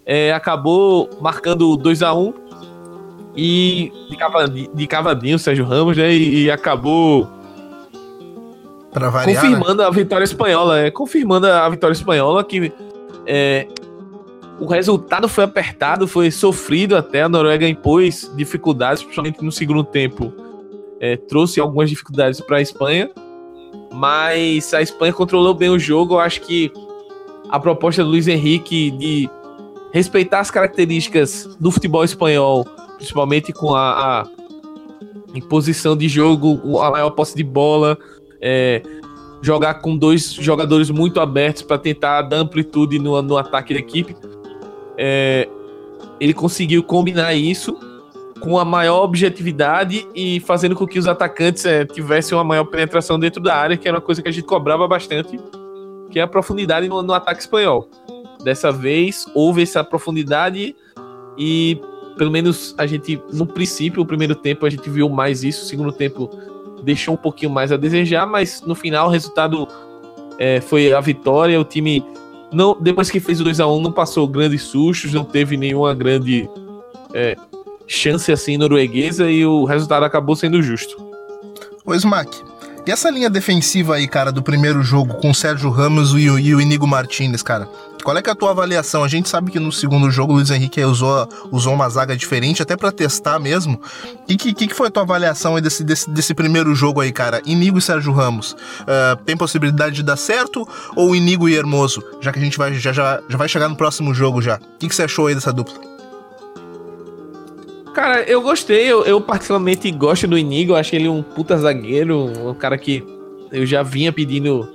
é, 0.05 0.33
acabou 0.33 1.11
marcando 1.21 1.76
2 1.76 2.02
a 2.02 2.14
1 2.14 2.21
um, 2.21 2.35
e 3.37 3.93
de 4.09 4.16
cavadinho, 4.16 4.71
de 4.75 4.87
cavadinho 4.87 5.37
o 5.37 5.38
Sérgio 5.38 5.64
Ramos, 5.64 5.97
né? 5.97 6.12
E, 6.12 6.45
e 6.45 6.50
acabou 6.50 7.28
variar, 8.93 9.43
confirmando 9.43 9.83
né? 9.83 9.88
a 9.88 9.90
vitória 9.90 10.25
espanhola, 10.25 10.78
é, 10.78 10.90
confirmando 10.90 11.47
a 11.47 11.69
vitória 11.69 11.93
espanhola 11.93 12.43
que 12.43 12.73
é, 13.26 13.66
o 14.59 14.66
resultado 14.66 15.28
foi 15.28 15.45
apertado, 15.45 16.09
foi 16.09 16.31
sofrido 16.31 16.97
até. 16.97 17.23
A 17.23 17.28
Noruega 17.28 17.69
impôs 17.69 18.31
dificuldades, 18.37 19.02
principalmente 19.02 19.45
no 19.45 19.52
segundo 19.52 19.85
tempo. 19.85 20.33
É, 20.99 21.16
trouxe 21.16 21.61
algumas 21.61 21.90
dificuldades 21.90 22.40
para 22.40 22.57
a 22.57 22.62
Espanha, 22.62 23.11
mas 23.93 24.73
a 24.73 24.81
Espanha 24.81 25.12
controlou 25.12 25.52
bem 25.52 25.69
o 25.69 25.78
jogo. 25.78 26.14
Eu 26.14 26.21
acho 26.21 26.40
que 26.40 26.73
a 27.50 27.61
proposta 27.61 28.03
do 28.03 28.11
Luiz 28.11 28.29
Henrique 28.29 28.91
de 28.91 29.31
respeitar 29.93 30.41
as 30.41 30.50
características 30.50 31.57
do 31.61 31.71
futebol 31.71 32.05
espanhol, 32.05 32.65
principalmente 32.97 33.53
com 33.53 33.75
a, 33.75 34.23
a 34.23 34.26
imposição 35.35 35.97
de 35.97 36.09
jogo, 36.09 36.79
a 36.81 36.91
maior 36.91 37.11
posse 37.11 37.37
de 37.37 37.45
bola, 37.45 37.97
é, 38.41 38.83
jogar 39.41 39.75
com 39.75 39.97
dois 39.97 40.33
jogadores 40.33 40.91
muito 40.91 41.21
abertos 41.21 41.62
para 41.62 41.79
tentar 41.79 42.23
dar 42.23 42.38
amplitude 42.38 42.99
no, 42.99 43.21
no 43.23 43.37
ataque 43.37 43.75
da 43.75 43.81
equipe. 43.81 44.17
É, 44.99 45.49
ele 46.19 46.33
conseguiu 46.33 46.83
combinar 46.83 47.35
isso 47.35 47.79
com 48.41 48.59
a 48.59 48.65
maior 48.65 49.03
objetividade 49.03 50.07
e 50.15 50.41
fazendo 50.41 50.75
com 50.75 50.87
que 50.87 50.99
os 50.99 51.07
atacantes 51.07 51.65
é, 51.65 51.85
tivessem 51.85 52.37
uma 52.37 52.45
maior 52.45 52.65
penetração 52.65 53.19
dentro 53.19 53.43
da 53.43 53.55
área, 53.55 53.76
que 53.76 53.88
era 53.88 53.97
uma 53.97 54.03
coisa 54.03 54.23
que 54.23 54.29
a 54.29 54.33
gente 54.33 54.45
cobrava 54.45 54.87
bastante, 54.87 55.38
que 56.11 56.19
é 56.19 56.23
a 56.23 56.27
profundidade 56.27 56.89
no, 56.89 57.03
no 57.03 57.13
ataque 57.13 57.41
espanhol. 57.41 57.89
Dessa 58.43 58.71
vez 58.71 59.27
houve 59.35 59.63
essa 59.63 59.83
profundidade 59.83 60.75
e 61.37 61.81
pelo 62.17 62.31
menos 62.31 62.75
a 62.79 62.87
gente, 62.87 63.21
no 63.33 63.47
princípio, 63.47 64.03
o 64.03 64.07
primeiro 64.07 64.35
tempo 64.35 64.65
a 64.65 64.71
gente 64.71 64.89
viu 64.89 65.09
mais 65.09 65.45
isso, 65.45 65.65
o 65.65 65.67
segundo 65.67 65.93
tempo 65.93 66.31
deixou 66.83 67.15
um 67.15 67.19
pouquinho 67.19 67.51
mais 67.51 67.73
a 67.73 67.77
desejar, 67.77 68.27
mas 68.27 68.63
no 68.63 68.75
final 68.75 69.09
o 69.09 69.11
resultado 69.11 69.69
é, 70.39 70.61
foi 70.61 70.93
a 70.93 71.01
vitória, 71.01 71.61
o 71.61 71.65
time 71.65 72.03
não, 72.53 72.77
depois 72.81 73.11
que 73.11 73.21
fez 73.21 73.41
o 73.41 73.45
2x1, 73.45 73.83
não 73.83 73.93
passou 73.93 74.27
grandes 74.27 74.63
sustos, 74.63 75.13
não 75.13 75.25
teve 75.25 75.57
nenhuma 75.57 75.93
grande 75.95 76.49
é, 77.13 77.37
chance 77.87 78.31
assim 78.31 78.57
norueguesa 78.57 79.31
e 79.31 79.45
o 79.45 79.65
resultado 79.65 80.05
acabou 80.05 80.37
sendo 80.37 80.63
justo. 80.63 80.97
O 81.85 81.95
Smack, 81.95 82.43
e 82.87 82.90
essa 82.93 83.11
linha 83.11 83.28
defensiva 83.28 83.97
aí, 83.97 84.07
cara, 84.07 84.31
do 84.31 84.43
primeiro 84.43 84.83
jogo 84.83 85.14
com 85.14 85.31
o 85.31 85.35
Sérgio 85.35 85.71
Ramos 85.71 86.12
e 86.12 86.31
o, 86.31 86.38
e 86.38 86.55
o 86.55 86.61
Inigo 86.61 86.87
Martinez, 86.87 87.43
cara? 87.43 87.69
Qual 88.05 88.16
é 88.16 88.23
é 88.25 88.31
a 88.31 88.35
tua 88.37 88.50
avaliação? 88.50 89.02
A 89.02 89.09
gente 89.09 89.28
sabe 89.28 89.50
que 89.50 89.59
no 89.59 89.73
segundo 89.73 90.09
jogo 90.12 90.33
o 90.33 90.37
Luiz 90.37 90.49
Henrique 90.50 90.81
usou, 90.85 91.28
usou 91.50 91.75
uma 91.75 91.88
zaga 91.88 92.16
diferente, 92.16 92.62
até 92.62 92.76
para 92.76 92.93
testar 92.93 93.40
mesmo. 93.40 93.81
O 94.23 94.26
que, 94.26 94.55
que, 94.55 94.69
que, 94.69 94.75
foi 94.75 94.87
a 94.87 94.90
tua 94.93 95.02
avaliação 95.02 95.61
desse, 95.61 95.83
desse, 95.83 96.09
desse 96.09 96.33
primeiro 96.33 96.73
jogo 96.73 97.00
aí, 97.00 97.11
cara? 97.11 97.43
Inigo 97.45 97.78
e 97.78 97.83
Sérgio 97.83 98.12
Ramos. 98.12 98.52
Uh, 98.52 99.16
tem 99.25 99.37
possibilidade 99.37 99.97
de 99.97 100.02
dar 100.05 100.16
certo? 100.16 100.64
Ou 100.95 101.16
Inigo 101.16 101.49
e 101.49 101.55
Hermoso? 101.57 102.00
Já 102.21 102.33
que 102.33 102.38
a 102.38 102.43
gente 102.43 102.57
vai, 102.57 102.75
já, 102.75 102.93
já, 102.93 103.21
já 103.28 103.37
vai 103.37 103.49
chegar 103.49 103.69
no 103.69 103.75
próximo 103.75 104.14
jogo 104.14 104.40
já. 104.40 104.59
O 104.59 104.78
que, 104.78 104.88
que 104.88 104.95
você 104.95 105.02
achou 105.02 105.26
aí 105.26 105.35
dessa 105.35 105.52
dupla? 105.52 105.96
Cara, 107.97 108.25
eu 108.25 108.43
gostei. 108.43 108.85
Eu, 108.85 109.07
eu, 109.07 109.19
particularmente 109.23 109.91
gosto 109.91 110.26
do 110.26 110.37
Inigo. 110.37 110.75
acho 110.75 110.95
ele 110.95 111.09
um 111.09 111.23
puta 111.23 111.57
zagueiro. 111.57 112.31
Um 112.47 112.53
cara 112.53 112.76
que 112.76 113.03
eu 113.50 113.65
já 113.65 113.83
vinha 113.83 114.12
pedindo 114.12 114.69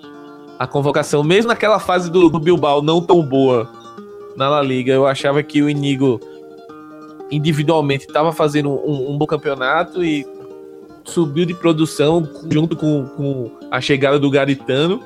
a 0.57 0.65
convocação, 0.65 1.23
mesmo 1.23 1.49
naquela 1.49 1.77
fase 1.77 2.09
do, 2.09 2.29
do 2.29 2.39
Bilbao 2.39 2.81
não 2.81 2.99
tão 2.99 3.21
boa 3.21 3.69
na 4.35 4.49
La 4.49 4.61
Liga, 4.63 4.91
eu 4.91 5.05
achava 5.05 5.43
que 5.43 5.61
o 5.61 5.69
Inigo 5.69 6.19
individualmente 7.29 8.07
estava 8.07 8.31
fazendo 8.31 8.71
um, 8.71 9.11
um, 9.11 9.17
bom 9.19 9.27
campeonato 9.27 10.03
e 10.03 10.25
subiu 11.03 11.45
de 11.45 11.53
produção 11.53 12.27
junto 12.49 12.75
com, 12.75 13.05
com 13.05 13.51
a 13.69 13.79
chegada 13.79 14.17
do 14.17 14.31
Garitano 14.31 14.99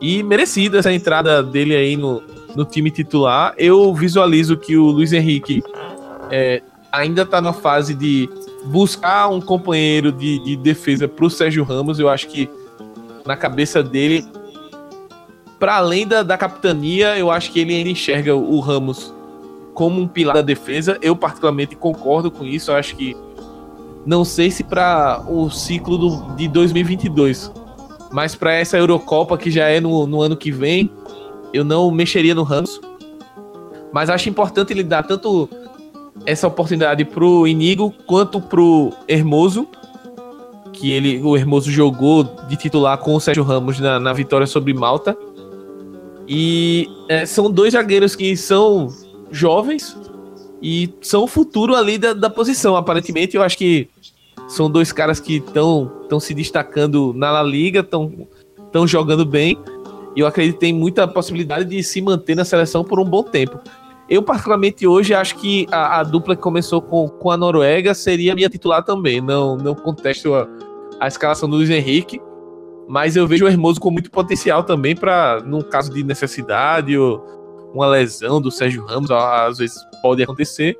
e 0.00 0.20
merecida 0.24 0.78
essa 0.78 0.92
entrada 0.92 1.44
dele 1.44 1.76
aí 1.76 1.96
no, 1.96 2.20
no 2.56 2.64
time 2.64 2.90
titular. 2.90 3.54
Eu 3.56 3.94
visualizo 3.94 4.56
que 4.56 4.76
o 4.76 4.86
Luiz 4.86 5.12
Henrique 5.12 5.62
é, 6.30 6.60
ainda 6.96 7.22
está 7.22 7.40
na 7.40 7.52
fase 7.52 7.94
de 7.94 8.28
buscar 8.64 9.28
um 9.28 9.40
companheiro 9.40 10.10
de, 10.10 10.38
de 10.40 10.56
defesa 10.56 11.06
para 11.06 11.24
o 11.24 11.30
Sérgio 11.30 11.64
Ramos. 11.64 11.98
Eu 11.98 12.08
acho 12.08 12.28
que 12.28 12.48
na 13.24 13.36
cabeça 13.36 13.82
dele 13.82 14.24
para 15.58 15.76
além 15.76 16.06
da, 16.06 16.22
da 16.22 16.36
capitania, 16.36 17.16
eu 17.18 17.30
acho 17.30 17.50
que 17.50 17.60
ele 17.60 17.74
ainda 17.74 17.90
enxerga 17.90 18.34
o 18.34 18.60
Ramos 18.60 19.12
como 19.74 20.00
um 20.00 20.08
pilar 20.08 20.36
da 20.36 20.42
defesa. 20.42 20.98
Eu, 21.00 21.16
particularmente, 21.16 21.74
concordo 21.74 22.30
com 22.30 22.44
isso. 22.44 22.70
Eu 22.70 22.76
acho 22.76 22.96
que. 22.96 23.16
Não 24.04 24.24
sei 24.24 24.50
se 24.50 24.62
para 24.62 25.24
o 25.28 25.50
ciclo 25.50 25.98
do, 25.98 26.36
de 26.36 26.46
2022, 26.46 27.50
mas 28.12 28.36
para 28.36 28.52
essa 28.52 28.78
Eurocopa 28.78 29.36
que 29.36 29.50
já 29.50 29.66
é 29.66 29.80
no, 29.80 30.06
no 30.06 30.22
ano 30.22 30.36
que 30.36 30.52
vem, 30.52 30.88
eu 31.52 31.64
não 31.64 31.90
mexeria 31.90 32.34
no 32.34 32.44
Ramos. 32.44 32.80
Mas 33.92 34.08
acho 34.08 34.28
importante 34.28 34.72
ele 34.72 34.84
dar 34.84 35.02
tanto 35.02 35.48
essa 36.24 36.46
oportunidade 36.46 37.04
pro 37.04 37.46
Inigo 37.46 37.92
quanto 38.06 38.40
pro 38.40 38.92
Hermoso, 39.06 39.68
que 40.72 40.90
ele, 40.90 41.20
o 41.22 41.36
Hermoso 41.36 41.70
jogou 41.70 42.24
de 42.48 42.56
titular 42.56 42.98
com 42.98 43.14
o 43.14 43.20
Sérgio 43.20 43.42
Ramos 43.42 43.78
na, 43.80 43.98
na 43.98 44.12
vitória 44.12 44.46
sobre 44.46 44.72
Malta. 44.74 45.16
E 46.28 46.88
é, 47.08 47.24
são 47.24 47.50
dois 47.50 47.72
zagueiros 47.72 48.16
que 48.16 48.36
são 48.36 48.88
jovens 49.30 49.96
e 50.60 50.92
são 51.00 51.24
o 51.24 51.26
futuro 51.26 51.74
ali 51.74 51.98
da, 51.98 52.12
da 52.12 52.28
posição. 52.28 52.76
Aparentemente, 52.76 53.36
eu 53.36 53.42
acho 53.42 53.56
que 53.56 53.88
são 54.48 54.70
dois 54.70 54.92
caras 54.92 55.20
que 55.20 55.36
estão 55.36 56.20
se 56.20 56.34
destacando 56.34 57.12
na 57.14 57.30
La 57.30 57.42
Liga, 57.42 57.80
estão 57.80 58.86
jogando 58.86 59.24
bem. 59.24 59.58
E 60.14 60.20
eu 60.20 60.26
acredito 60.26 60.54
que 60.54 60.60
tem 60.60 60.72
muita 60.72 61.06
possibilidade 61.06 61.68
de 61.68 61.82
se 61.82 62.00
manter 62.00 62.34
na 62.34 62.44
seleção 62.44 62.82
por 62.82 62.98
um 62.98 63.04
bom 63.04 63.22
tempo. 63.22 63.58
Eu, 64.08 64.22
particularmente, 64.22 64.86
hoje 64.86 65.14
acho 65.14 65.36
que 65.36 65.66
a, 65.70 66.00
a 66.00 66.02
dupla 66.02 66.36
que 66.36 66.42
começou 66.42 66.80
com, 66.80 67.08
com 67.08 67.30
a 67.30 67.36
Noruega 67.36 67.92
seria 67.92 68.34
minha 68.34 68.48
titular 68.48 68.82
também. 68.84 69.20
Não, 69.20 69.56
não 69.56 69.74
contesto 69.74 70.34
a, 70.34 70.46
a 71.00 71.08
escalação 71.08 71.48
do 71.48 71.56
Luiz 71.56 71.70
Henrique. 71.70 72.20
Mas 72.88 73.16
eu 73.16 73.26
vejo 73.26 73.44
o 73.44 73.48
Hermoso 73.48 73.80
com 73.80 73.90
muito 73.90 74.10
potencial 74.10 74.62
também 74.62 74.94
para, 74.94 75.40
num 75.44 75.60
caso 75.60 75.92
de 75.92 76.04
necessidade 76.04 76.96
ou 76.96 77.20
uma 77.74 77.88
lesão 77.88 78.40
do 78.40 78.50
Sérgio 78.50 78.86
Ramos, 78.86 79.10
às 79.10 79.58
vezes 79.58 79.76
pode 80.00 80.22
acontecer, 80.22 80.78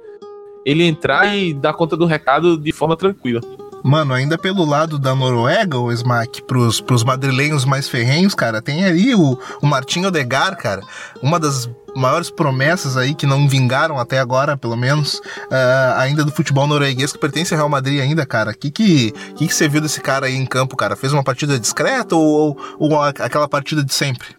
ele 0.64 0.84
entrar 0.84 1.36
e 1.36 1.52
dar 1.52 1.74
conta 1.74 1.96
do 1.96 2.06
recado 2.06 2.56
de 2.56 2.72
forma 2.72 2.96
tranquila. 2.96 3.40
Mano, 3.86 4.12
ainda 4.12 4.36
pelo 4.36 4.64
lado 4.64 4.98
da 4.98 5.14
Noruega, 5.14 5.78
o 5.78 5.92
Smack, 5.92 6.42
pros, 6.42 6.80
pros 6.80 7.04
madrilenhos 7.04 7.64
mais 7.64 7.88
ferrenhos, 7.88 8.34
cara, 8.34 8.60
tem 8.60 8.84
ali 8.84 9.14
o, 9.14 9.38
o 9.62 9.66
Martinho 9.66 10.08
Odegar, 10.08 10.56
cara, 10.56 10.82
uma 11.22 11.38
das 11.38 11.70
maiores 11.94 12.28
promessas 12.28 12.96
aí 12.96 13.14
que 13.14 13.26
não 13.26 13.48
vingaram 13.48 13.96
até 13.96 14.18
agora, 14.18 14.56
pelo 14.56 14.76
menos, 14.76 15.20
uh, 15.20 15.98
ainda 15.98 16.24
do 16.24 16.32
futebol 16.32 16.66
norueguês 16.66 17.12
que 17.12 17.18
pertence 17.20 17.54
ao 17.54 17.58
Real 17.58 17.68
Madrid 17.68 18.00
ainda, 18.00 18.26
cara. 18.26 18.50
O 18.50 18.58
que, 18.58 18.72
que, 18.72 19.12
que, 19.12 19.46
que 19.46 19.54
você 19.54 19.68
viu 19.68 19.80
desse 19.80 20.00
cara 20.00 20.26
aí 20.26 20.34
em 20.34 20.46
campo, 20.46 20.74
cara? 20.74 20.96
Fez 20.96 21.12
uma 21.12 21.22
partida 21.22 21.56
discreta 21.56 22.16
ou, 22.16 22.58
ou, 22.80 22.90
ou 22.90 23.00
aquela 23.00 23.46
partida 23.46 23.84
de 23.84 23.94
sempre? 23.94 24.34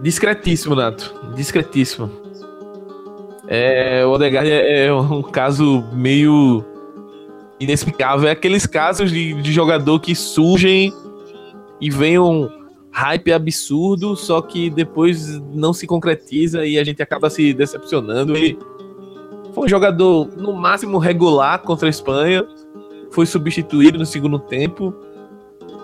Discretíssimo, 0.00 0.74
Nato. 0.74 1.14
Discretíssimo. 1.36 2.10
É, 3.46 4.04
o 4.04 4.10
Odegaard 4.10 4.50
é, 4.50 4.86
é 4.86 4.92
um 4.92 5.22
caso 5.22 5.84
meio 5.92 6.73
inexplicável. 7.60 8.28
É 8.28 8.32
aqueles 8.32 8.66
casos 8.66 9.10
de, 9.10 9.34
de 9.34 9.52
jogador 9.52 10.00
que 10.00 10.14
surgem 10.14 10.92
e 11.80 11.90
vem 11.90 12.18
um 12.18 12.48
hype 12.90 13.32
absurdo, 13.32 14.14
só 14.14 14.40
que 14.40 14.70
depois 14.70 15.40
não 15.52 15.72
se 15.72 15.86
concretiza 15.86 16.64
e 16.64 16.78
a 16.78 16.84
gente 16.84 17.02
acaba 17.02 17.28
se 17.28 17.52
decepcionando. 17.52 18.36
Ele 18.36 18.58
foi 19.52 19.66
um 19.66 19.68
jogador 19.68 20.28
no 20.36 20.52
máximo 20.52 20.98
regular 20.98 21.60
contra 21.62 21.88
a 21.88 21.90
Espanha, 21.90 22.46
foi 23.10 23.26
substituído 23.26 23.96
no 23.96 24.04
segundo 24.04 24.40
tempo 24.40 24.92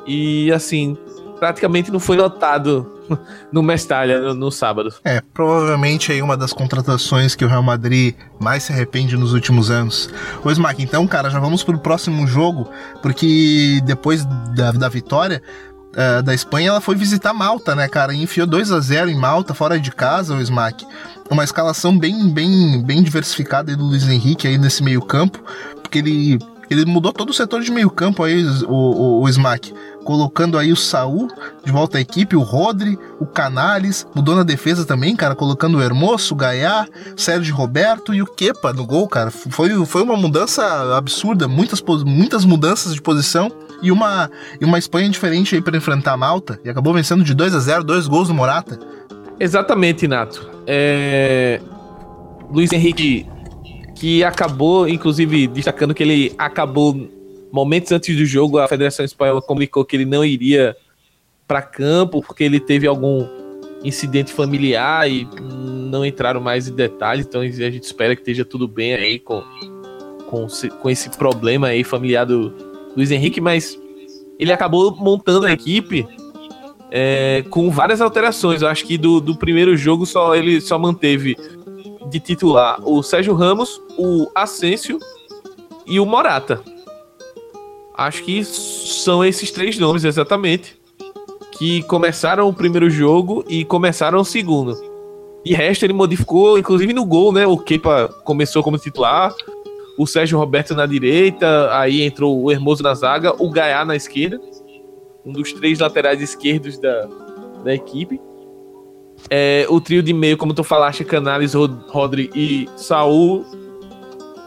E 0.07 0.51
assim, 0.51 0.97
praticamente 1.39 1.91
não 1.91 2.01
foi 2.01 2.17
notado 2.17 3.00
no 3.53 3.63
Mestalha 3.63 4.21
no, 4.21 4.35
no, 4.35 4.51
sábado. 4.51 4.93
É, 5.05 5.21
provavelmente 5.35 6.13
aí 6.13 6.23
uma 6.23 6.37
das 6.37 6.53
contratações 6.53 7.35
que 7.35 7.45
o 7.45 7.49
Real 7.49 7.63
Madrid 7.63 8.15
mais 8.39 8.65
se 8.65 8.73
arrepende 8.73 9.17
nos 9.17 9.33
últimos 9.33 9.71
anos. 9.71 10.11
Ô 10.45 10.51
Smack, 10.51 10.83
então, 10.83 11.07
cara, 11.07 11.31
já 11.31 11.39
vamos 11.39 11.63
pro 11.63 11.79
próximo 11.79 12.27
jogo, 12.27 12.71
porque 13.03 13.81
depois 13.85 14.25
da, 14.55 14.73
da 14.73 14.89
vitória, 14.89 15.43
uh, 15.91 16.23
da 16.23 16.35
Espanha, 16.35 16.71
ela 16.71 16.81
foi 16.81 16.95
visitar 16.95 17.33
Malta, 17.33 17.75
né, 17.75 17.89
cara? 17.89 18.15
E 18.15 18.23
enfiou 18.23 18.47
2 18.47 18.73
a 18.73 18.81
0 18.81 19.11
em 19.11 19.17
Malta, 19.17 19.55
fora 19.55 19.79
de 19.79 19.91
casa, 19.91 20.35
o 20.35 20.41
Smack. 20.41 20.87
Uma 21.31 21.45
escalação 21.45 21.97
bem, 21.97 22.31
bem, 22.31 22.83
bem 22.83 23.03
diversificada 23.03 23.77
do 23.77 23.85
Luiz 23.85 24.09
Henrique 24.09 24.49
aí 24.49 24.59
nesse 24.59 24.83
meio 24.83 25.01
campo, 25.01 25.43
porque 25.83 25.99
ele 25.99 26.39
ele 26.71 26.85
mudou 26.85 27.13
todo 27.13 27.31
o 27.31 27.35
setor 27.35 27.63
de 27.63 27.71
meio 27.71 27.91
campo 27.91 28.23
aí, 28.23 28.45
o, 28.67 28.73
o, 28.73 29.21
o 29.23 29.29
Smack. 29.29 29.75
Colocando 30.05 30.57
aí 30.57 30.73
o 30.73 30.77
Saul 30.77 31.29
de 31.65 31.71
volta 31.71 31.99
à 31.99 32.01
equipe, 32.01 32.37
o 32.37 32.41
Rodri, 32.41 32.99
o 33.19 33.27
Canales, 33.27 34.07
mudou 34.15 34.35
na 34.35 34.45
defesa 34.45 34.85
também, 34.85 35.15
cara, 35.15 35.35
colocando 35.35 35.77
o 35.77 35.83
Hermoso, 35.83 36.33
o 36.33 36.37
Gaiá, 36.37 36.87
Sérgio 37.17 37.55
Roberto 37.55 38.15
e 38.15 38.23
o 38.23 38.27
Kepa 38.27 38.73
no 38.73 38.87
gol, 38.87 39.09
cara. 39.09 39.31
Foi, 39.31 39.85
foi 39.85 40.03
uma 40.03 40.17
mudança 40.17 40.97
absurda, 40.97 41.49
muitas, 41.49 41.83
muitas 42.05 42.45
mudanças 42.45 42.95
de 42.95 43.03
posição 43.03 43.51
e 43.83 43.91
uma, 43.91 44.31
e 44.61 44.65
uma 44.65 44.79
Espanha 44.79 45.11
diferente 45.11 45.55
aí 45.55 45.61
para 45.61 45.77
enfrentar 45.77 46.13
a 46.13 46.17
Malta. 46.17 46.59
E 46.65 46.71
acabou 46.71 46.95
vencendo 46.95 47.25
de 47.25 47.35
2 47.35 47.55
a 47.55 47.59
0 47.59 47.85
dois 47.85 48.07
gols 48.07 48.29
do 48.29 48.35
Morata. 48.35 48.79
Exatamente, 49.39 50.07
Nato. 50.07 50.49
É... 50.67 51.61
Luiz 52.51 52.73
Henrique 52.73 53.27
que 54.01 54.25
acabou, 54.25 54.89
inclusive, 54.89 55.47
destacando 55.47 55.95
que 55.95 56.03
ele 56.03 56.33
acabou 56.39 57.07
momentos 57.53 57.93
antes 57.93 58.17
do 58.17 58.25
jogo, 58.25 58.57
a 58.57 58.67
Federação 58.67 59.05
Espanhola 59.05 59.43
comunicou 59.43 59.85
que 59.85 59.95
ele 59.95 60.07
não 60.07 60.25
iria 60.25 60.75
para 61.47 61.61
campo 61.61 62.23
porque 62.23 62.43
ele 62.43 62.59
teve 62.59 62.87
algum 62.87 63.27
incidente 63.85 64.33
familiar 64.33 65.11
e 65.11 65.29
não 65.91 66.03
entraram 66.03 66.41
mais 66.41 66.67
em 66.67 66.75
detalhes, 66.75 67.27
então 67.27 67.43
a 67.43 67.47
gente 67.47 67.83
espera 67.83 68.17
que 68.17 68.23
esteja 68.23 68.43
tudo 68.43 68.67
bem 68.67 68.95
aí 68.95 69.19
com, 69.19 69.43
com, 70.31 70.47
com 70.81 70.89
esse 70.89 71.11
problema 71.11 71.67
aí 71.67 71.85
familiar 71.85 72.25
do 72.25 72.55
Luiz 72.97 73.11
Henrique, 73.11 73.39
mas 73.39 73.79
ele 74.39 74.51
acabou 74.51 74.97
montando 74.97 75.45
a 75.45 75.53
equipe 75.53 76.07
é, 76.91 77.45
com 77.51 77.71
várias 77.71 78.01
alterações. 78.01 78.63
Eu 78.63 78.69
acho 78.69 78.87
que 78.87 78.97
do, 78.97 79.21
do 79.21 79.37
primeiro 79.37 79.77
jogo 79.77 80.07
só 80.07 80.35
ele 80.35 80.59
só 80.59 80.79
manteve 80.79 81.37
de 82.11 82.21
titular 82.21 82.81
o 82.85 83.03
Sérgio 83.03 83.35
Ramos, 83.35 83.81
o 83.97 84.29
Asensio 84.35 84.99
e 85.87 86.01
o 86.01 86.07
Morata. 86.07 86.63
Acho 87.97 88.23
que 88.25 88.45
são 88.45 89.25
esses 89.25 89.51
três 89.51 89.79
nomes 89.79 90.05
exatamente 90.05 90.79
que 91.53 91.83
começaram 91.83 92.49
o 92.49 92.55
primeiro 92.55 92.89
jogo 92.89 93.45
e 93.49 93.65
começaram 93.65 94.19
o 94.21 94.25
segundo. 94.25 94.75
E 95.45 95.55
resto 95.55 95.85
ele 95.85 95.93
modificou, 95.93 96.59
inclusive 96.59 96.93
no 96.93 97.05
gol, 97.05 97.33
né? 97.33 97.47
O 97.47 97.59
Kepa 97.59 98.09
começou 98.25 98.63
como 98.63 98.79
titular, 98.79 99.35
o 99.99 100.07
Sérgio 100.07 100.39
Roberto 100.39 100.75
na 100.75 100.87
direita, 100.87 101.69
aí 101.73 102.03
entrou 102.03 102.43
o 102.43 102.51
Hermoso 102.51 102.83
na 102.83 102.95
zaga, 102.95 103.35
o 103.39 103.51
Gaiá 103.51 103.85
na 103.85 103.97
esquerda, 103.97 104.41
um 105.25 105.33
dos 105.33 105.53
três 105.53 105.79
laterais 105.79 106.21
esquerdos 106.21 106.79
da, 106.79 107.09
da 107.65 107.75
equipe. 107.75 108.21
É, 109.29 109.67
o 109.69 109.81
trio 109.81 110.03
de 110.03 110.13
meio, 110.13 110.37
como 110.37 110.55
tu 110.55 110.65
falaste, 110.65 111.05
Canales, 111.05 111.55
Rodri 111.55 112.31
e 112.35 112.69
Saul. 112.77 113.45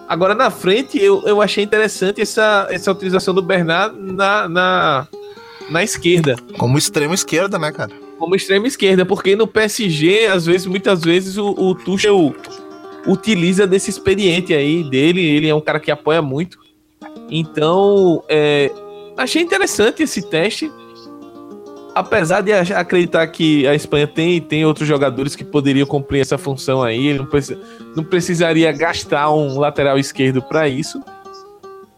Agora 0.08 0.36
na 0.36 0.52
frente, 0.52 0.98
eu, 1.02 1.24
eu 1.26 1.42
achei 1.42 1.64
interessante 1.64 2.22
essa, 2.22 2.68
essa 2.70 2.92
utilização 2.92 3.34
do 3.34 3.42
Bernard 3.42 3.96
na, 4.00 4.48
na, 4.50 5.08
na 5.70 5.84
esquerda. 5.84 6.36
Como 6.58 6.78
extremo 6.78 7.14
esquerda, 7.14 7.58
né, 7.58 7.72
cara? 7.72 7.92
Como 8.20 8.36
extremo 8.36 8.68
esquerda, 8.68 9.06
porque 9.06 9.36
no 9.36 9.48
PSG, 9.48 10.28
às 10.28 10.46
vezes, 10.46 10.68
muitas 10.68 11.02
vezes, 11.02 11.38
o, 11.38 11.50
o 11.52 11.76
Tuchel 11.76 12.36
utiliza 13.08 13.66
desse 13.66 13.90
experiente 13.90 14.54
aí 14.54 14.84
dele. 14.84 15.22
Ele 15.22 15.48
é 15.48 15.56
um 15.56 15.62
cara 15.62 15.80
que 15.80 15.92
apoia 15.92 16.22
muito. 16.22 16.60
Então, 17.30 18.24
é, 18.30 18.72
achei 19.18 19.42
interessante 19.42 20.04
esse 20.04 20.22
teste 20.30 20.72
apesar 21.96 22.42
de 22.42 22.52
acreditar 22.52 23.26
que 23.28 23.68
a 23.68 23.76
Espanha 23.76 24.08
tem, 24.08 24.42
tem 24.42 24.66
outros 24.66 24.88
jogadores 24.88 25.36
que 25.36 25.44
poderiam 25.44 25.86
cumprir 25.86 26.22
essa 26.22 26.38
função 26.38 26.82
aí, 26.82 27.08
ele 27.08 27.20
não, 27.20 27.28
não 27.96 28.04
precisaria 28.04 28.72
gastar 28.72 29.32
um 29.32 29.60
lateral 29.60 29.98
esquerdo 29.98 30.42
para 30.42 30.68
isso. 30.68 31.02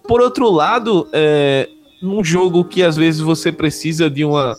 Por 0.08 0.22
outro 0.22 0.52
lado, 0.52 1.08
é, 1.14 1.70
num 2.02 2.24
jogo 2.24 2.64
que 2.64 2.84
às 2.84 2.96
vezes 2.96 3.22
você 3.22 3.52
precisa 3.52 4.10
de 4.10 4.24
uma 4.24 4.56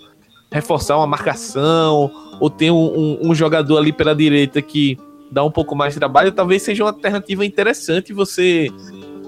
reforçar 0.51 0.97
uma 0.97 1.07
marcação 1.07 2.11
ou 2.41 2.49
tem 2.49 2.71
um, 2.71 2.77
um, 2.77 3.31
um 3.31 3.35
jogador 3.35 3.79
ali 3.79 3.93
pela 3.93 4.15
direita 4.15 4.63
que 4.63 4.97
dá 5.31 5.45
um 5.45 5.51
pouco 5.51 5.75
mais 5.75 5.95
de 5.95 5.99
trabalho, 5.99 6.33
talvez 6.33 6.63
seja 6.63 6.85
uma 6.85 6.91
alternativa 6.91 7.45
interessante 7.45 8.13
você 8.13 8.69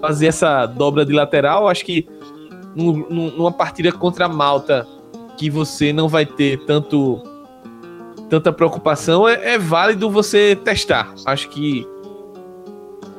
fazer 0.01 0.29
essa 0.29 0.65
dobra 0.67 1.05
de 1.05 1.13
lateral. 1.13 1.69
Acho 1.69 1.85
que 1.85 2.07
numa 2.75 3.53
partida 3.53 3.91
contra 3.91 4.27
a 4.27 4.29
Malta 4.29 4.87
que 5.39 5.49
você 5.49 5.93
não 5.93 6.09
vai 6.09 6.27
ter 6.27 6.59
tanto 6.67 7.23
tanta 8.29 8.53
preocupação, 8.53 9.27
é, 9.27 9.55
é 9.55 9.59
válido 9.59 10.11
você 10.11 10.55
testar. 10.55 11.15
Acho 11.25 11.49
que 11.49 11.87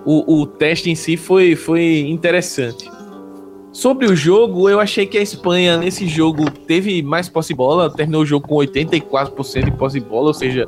o, 0.05 0.41
o 0.41 0.45
teste 0.45 0.91
em 0.91 0.95
si 0.95 1.17
foi, 1.17 1.55
foi 1.55 2.01
interessante. 2.08 2.89
Sobre 3.71 4.05
o 4.05 4.15
jogo, 4.15 4.69
eu 4.69 4.79
achei 4.79 5.05
que 5.05 5.17
a 5.17 5.21
Espanha 5.21 5.77
nesse 5.77 6.08
jogo 6.08 6.49
teve 6.51 7.01
mais 7.01 7.27
posse 7.27 7.49
de 7.49 7.55
bola, 7.55 7.89
terminou 7.89 8.21
o 8.21 8.25
jogo 8.25 8.47
com 8.47 8.55
84% 8.55 9.65
de 9.65 9.71
posse 9.71 9.99
de 9.99 10.05
bola, 10.05 10.27
ou 10.27 10.34
seja, 10.34 10.67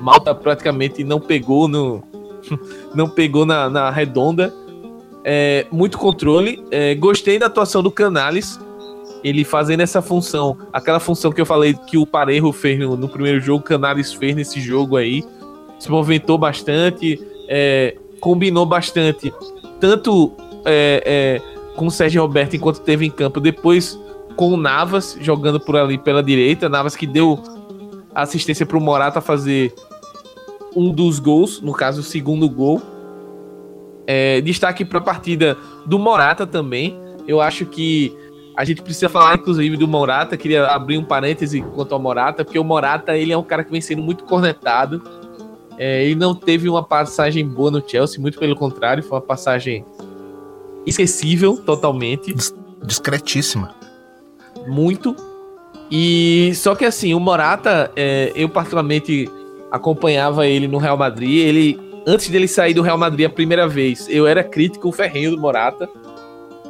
Malta 0.00 0.34
praticamente 0.34 1.02
não 1.04 1.20
pegou 1.20 1.68
no 1.68 2.02
não 2.94 3.08
pegou 3.08 3.46
na, 3.46 3.70
na 3.70 3.90
redonda. 3.90 4.52
É, 5.22 5.66
muito 5.70 5.98
controle. 5.98 6.64
É, 6.70 6.94
gostei 6.94 7.38
da 7.38 7.46
atuação 7.46 7.82
do 7.82 7.90
Canales 7.90 8.58
ele 9.22 9.44
fazendo 9.44 9.80
essa 9.80 10.00
função, 10.00 10.56
aquela 10.72 11.00
função 11.00 11.30
que 11.30 11.40
eu 11.40 11.46
falei 11.46 11.74
que 11.74 11.98
o 11.98 12.06
Parejo 12.06 12.52
fez 12.52 12.78
no, 12.78 12.96
no 12.96 13.08
primeiro 13.08 13.40
jogo, 13.40 13.62
Canaris 13.62 14.12
fez 14.12 14.34
nesse 14.34 14.60
jogo 14.60 14.96
aí, 14.96 15.22
se 15.78 15.90
movimentou 15.90 16.38
bastante, 16.38 17.20
é, 17.48 17.96
combinou 18.20 18.64
bastante, 18.64 19.32
tanto 19.78 20.32
é, 20.64 21.02
é, 21.04 21.74
com 21.76 21.86
o 21.86 21.90
Sérgio 21.90 22.22
Roberto 22.22 22.54
enquanto 22.56 22.80
teve 22.80 23.06
em 23.06 23.10
campo, 23.10 23.40
depois 23.40 23.98
com 24.36 24.52
o 24.52 24.56
Navas 24.56 25.18
jogando 25.20 25.60
por 25.60 25.76
ali 25.76 25.98
pela 25.98 26.22
direita, 26.22 26.68
Navas 26.68 26.96
que 26.96 27.06
deu 27.06 27.38
assistência 28.14 28.64
para 28.64 28.76
o 28.76 28.80
Morata 28.80 29.20
fazer 29.20 29.74
um 30.74 30.90
dos 30.90 31.18
gols, 31.18 31.60
no 31.60 31.72
caso 31.72 32.00
o 32.00 32.04
segundo 32.04 32.48
gol. 32.48 32.80
É, 34.06 34.40
destaque 34.40 34.84
para 34.84 34.98
a 34.98 35.02
partida 35.02 35.56
do 35.86 35.98
Morata 35.98 36.46
também. 36.46 36.98
Eu 37.26 37.40
acho 37.40 37.66
que 37.66 38.16
a 38.60 38.64
gente 38.64 38.82
precisa 38.82 39.08
falar, 39.08 39.36
inclusive, 39.36 39.74
do 39.74 39.88
Morata. 39.88 40.36
Queria 40.36 40.66
abrir 40.66 40.98
um 40.98 41.04
parêntese 41.04 41.62
quanto 41.62 41.94
ao 41.94 41.98
Morata, 41.98 42.44
porque 42.44 42.58
o 42.58 42.64
Morata 42.64 43.16
ele 43.16 43.32
é 43.32 43.38
um 43.38 43.42
cara 43.42 43.64
que 43.64 43.72
vem 43.72 43.80
sendo 43.80 44.02
muito 44.02 44.24
cornetado. 44.24 45.02
É, 45.78 46.04
ele 46.04 46.14
não 46.14 46.34
teve 46.34 46.68
uma 46.68 46.82
passagem 46.82 47.48
boa 47.48 47.70
no 47.70 47.82
Chelsea, 47.88 48.20
muito 48.20 48.38
pelo 48.38 48.54
contrário, 48.54 49.02
foi 49.02 49.16
uma 49.16 49.24
passagem 49.24 49.82
esquecível 50.86 51.56
totalmente. 51.56 52.34
Discretíssima. 52.84 53.74
Muito. 54.66 55.16
E 55.90 56.52
só 56.54 56.74
que 56.74 56.84
assim, 56.84 57.14
o 57.14 57.20
Morata, 57.20 57.90
é, 57.96 58.30
eu 58.34 58.46
particularmente 58.46 59.26
acompanhava 59.70 60.46
ele 60.46 60.68
no 60.68 60.76
Real 60.76 60.98
Madrid. 60.98 61.46
Ele, 61.46 61.80
antes 62.06 62.28
dele 62.28 62.46
sair 62.46 62.74
do 62.74 62.82
Real 62.82 62.98
Madrid 62.98 63.26
a 63.26 63.30
primeira 63.30 63.66
vez, 63.66 64.06
eu 64.10 64.26
era 64.26 64.44
crítico 64.44 64.92
ferrenho 64.92 65.30
do 65.30 65.40
Morata 65.40 65.88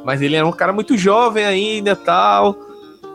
mas 0.05 0.21
ele 0.21 0.35
era 0.35 0.45
um 0.45 0.51
cara 0.51 0.73
muito 0.73 0.97
jovem 0.97 1.45
ainda 1.45 1.95
tal. 1.95 2.55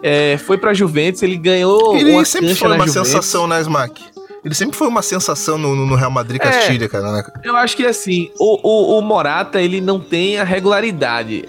É, 0.02 0.38
foi 0.38 0.58
pra 0.58 0.74
Juventus, 0.74 1.22
ele 1.22 1.36
ganhou. 1.36 1.96
Ele 1.96 2.24
sempre 2.24 2.54
foi 2.54 2.68
uma 2.68 2.86
Juventus. 2.86 3.08
sensação, 3.08 3.46
né, 3.46 3.60
Smack? 3.60 4.04
Ele 4.44 4.54
sempre 4.54 4.76
foi 4.76 4.86
uma 4.86 5.02
sensação 5.02 5.58
no, 5.58 5.74
no 5.74 5.96
Real 5.96 6.10
Madrid 6.10 6.40
Castilha, 6.40 6.84
é, 6.84 6.88
cara, 6.88 7.10
né? 7.10 7.24
Eu 7.42 7.56
acho 7.56 7.76
que 7.76 7.84
assim, 7.84 8.30
o, 8.38 8.60
o, 8.62 8.98
o 8.98 9.02
Morata 9.02 9.60
ele 9.60 9.80
não 9.80 9.98
tem 9.98 10.38
a 10.38 10.44
regularidade 10.44 11.48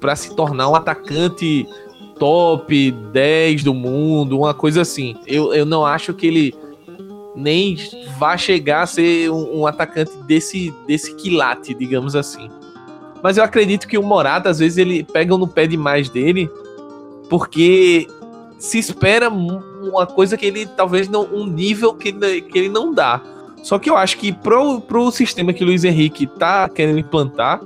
para 0.00 0.16
se 0.16 0.34
tornar 0.34 0.70
um 0.70 0.74
atacante 0.74 1.66
top 2.18 2.90
10 2.90 3.64
do 3.64 3.74
mundo, 3.74 4.38
uma 4.38 4.54
coisa 4.54 4.80
assim. 4.80 5.14
Eu, 5.26 5.52
eu 5.52 5.66
não 5.66 5.84
acho 5.84 6.14
que 6.14 6.26
ele 6.26 6.54
nem 7.36 7.76
vá 8.18 8.36
chegar 8.36 8.82
a 8.82 8.86
ser 8.86 9.30
um, 9.30 9.60
um 9.60 9.66
atacante 9.66 10.16
desse, 10.26 10.72
desse 10.86 11.14
quilate, 11.16 11.74
digamos 11.74 12.16
assim. 12.16 12.48
Mas 13.22 13.36
eu 13.36 13.44
acredito 13.44 13.86
que 13.86 13.98
o 13.98 14.02
Morata, 14.02 14.48
às 14.48 14.58
vezes, 14.58 14.78
ele 14.78 15.02
pega 15.02 15.36
no 15.36 15.48
pé 15.48 15.66
demais 15.66 16.08
dele, 16.08 16.50
porque 17.28 18.06
se 18.58 18.78
espera 18.78 19.28
uma 19.28 20.06
coisa 20.06 20.36
que 20.36 20.46
ele 20.46 20.66
talvez 20.66 21.08
não. 21.08 21.22
um 21.32 21.46
nível 21.46 21.94
que, 21.94 22.12
que 22.12 22.58
ele 22.58 22.68
não 22.68 22.92
dá. 22.92 23.20
Só 23.62 23.78
que 23.78 23.90
eu 23.90 23.96
acho 23.96 24.18
que 24.18 24.32
pro, 24.32 24.80
pro 24.80 25.10
sistema 25.10 25.52
que 25.52 25.62
o 25.62 25.66
Luiz 25.66 25.84
Henrique 25.84 26.26
tá 26.26 26.68
querendo 26.68 26.98
implantar, 26.98 27.60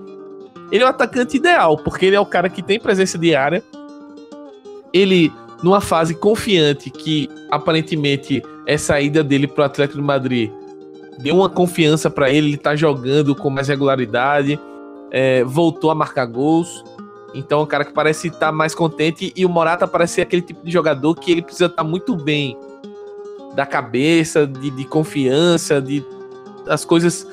ele 0.70 0.82
é 0.82 0.86
o 0.86 0.90
atacante 0.90 1.36
ideal, 1.36 1.76
porque 1.76 2.06
ele 2.06 2.16
é 2.16 2.20
o 2.20 2.26
cara 2.26 2.48
que 2.48 2.62
tem 2.62 2.80
presença 2.80 3.18
de 3.18 3.34
área, 3.34 3.62
ele 4.92 5.30
numa 5.62 5.80
fase 5.80 6.14
confiante 6.14 6.90
que 6.90 7.28
aparentemente 7.50 8.42
é 8.66 8.76
saída 8.78 9.22
dele 9.22 9.46
para 9.46 9.62
o 9.62 9.64
Atlético 9.66 9.98
de 10.00 10.04
Madrid 10.04 10.50
deu 11.18 11.36
uma 11.36 11.48
confiança 11.48 12.10
para 12.10 12.30
ele, 12.30 12.48
ele 12.48 12.56
tá 12.56 12.74
jogando 12.74 13.34
com 13.34 13.50
mais 13.50 13.68
regularidade, 13.68 14.58
é, 15.12 15.44
voltou 15.44 15.90
a 15.90 15.94
marcar 15.94 16.24
gols. 16.24 16.82
Então, 17.34 17.60
é 17.60 17.62
um 17.62 17.66
cara 17.66 17.84
que 17.84 17.92
parece 17.92 18.28
estar 18.28 18.46
tá 18.46 18.52
mais 18.52 18.74
contente 18.74 19.32
e 19.36 19.44
o 19.44 19.48
Morata 19.48 19.86
parece 19.86 20.14
ser 20.14 20.22
aquele 20.22 20.42
tipo 20.42 20.64
de 20.64 20.72
jogador 20.72 21.14
que 21.14 21.30
ele 21.30 21.42
precisa 21.42 21.66
estar 21.66 21.84
tá 21.84 21.88
muito 21.88 22.16
bem 22.16 22.56
da 23.54 23.66
cabeça, 23.66 24.46
de, 24.46 24.70
de 24.70 24.84
confiança, 24.84 25.80
de 25.80 26.02
as 26.66 26.84
coisas 26.84 27.26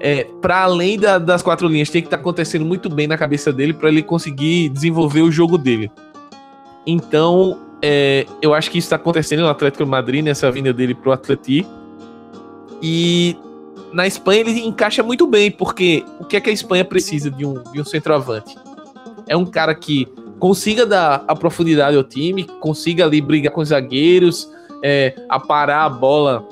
é, 0.00 0.24
para 0.40 0.62
além 0.62 0.98
da, 0.98 1.18
das 1.18 1.42
quatro 1.42 1.66
linhas 1.66 1.90
tem 1.90 2.00
que 2.00 2.06
estar 2.06 2.16
tá 2.16 2.20
acontecendo 2.20 2.64
muito 2.64 2.88
bem 2.88 3.06
na 3.06 3.18
cabeça 3.18 3.52
dele 3.52 3.72
para 3.72 3.88
ele 3.88 4.02
conseguir 4.02 4.68
desenvolver 4.70 5.22
o 5.22 5.30
jogo 5.30 5.58
dele. 5.58 5.90
Então, 6.86 7.58
é, 7.82 8.26
eu 8.40 8.54
acho 8.54 8.70
que 8.70 8.78
isso 8.78 8.86
está 8.86 8.96
acontecendo 8.96 9.40
no 9.40 9.48
Atlético 9.48 9.84
Madrid 9.86 10.24
nessa 10.24 10.50
vinda 10.50 10.72
dele 10.72 10.94
pro 10.94 11.12
Atleti. 11.12 11.66
E 12.80 13.36
na 13.92 14.06
Espanha 14.06 14.40
ele 14.40 14.60
encaixa 14.60 15.02
muito 15.02 15.26
bem, 15.26 15.50
porque 15.50 16.04
o 16.20 16.24
que 16.24 16.36
é 16.36 16.40
que 16.40 16.50
a 16.50 16.52
Espanha 16.52 16.84
precisa 16.84 17.30
de 17.30 17.44
um, 17.44 17.62
de 17.72 17.80
um 17.80 17.84
centroavante? 17.84 18.56
É 19.26 19.36
um 19.36 19.46
cara 19.46 19.74
que 19.74 20.06
consiga 20.38 20.86
dar 20.86 21.24
a 21.26 21.34
profundidade 21.34 21.96
ao 21.96 22.04
time, 22.04 22.44
consiga 22.60 23.04
ali 23.04 23.20
brigar 23.20 23.52
com 23.52 23.60
os 23.60 23.68
zagueiros, 23.68 24.50
é, 24.82 25.14
aparar 25.28 25.84
a 25.84 25.88
bola 25.88 26.46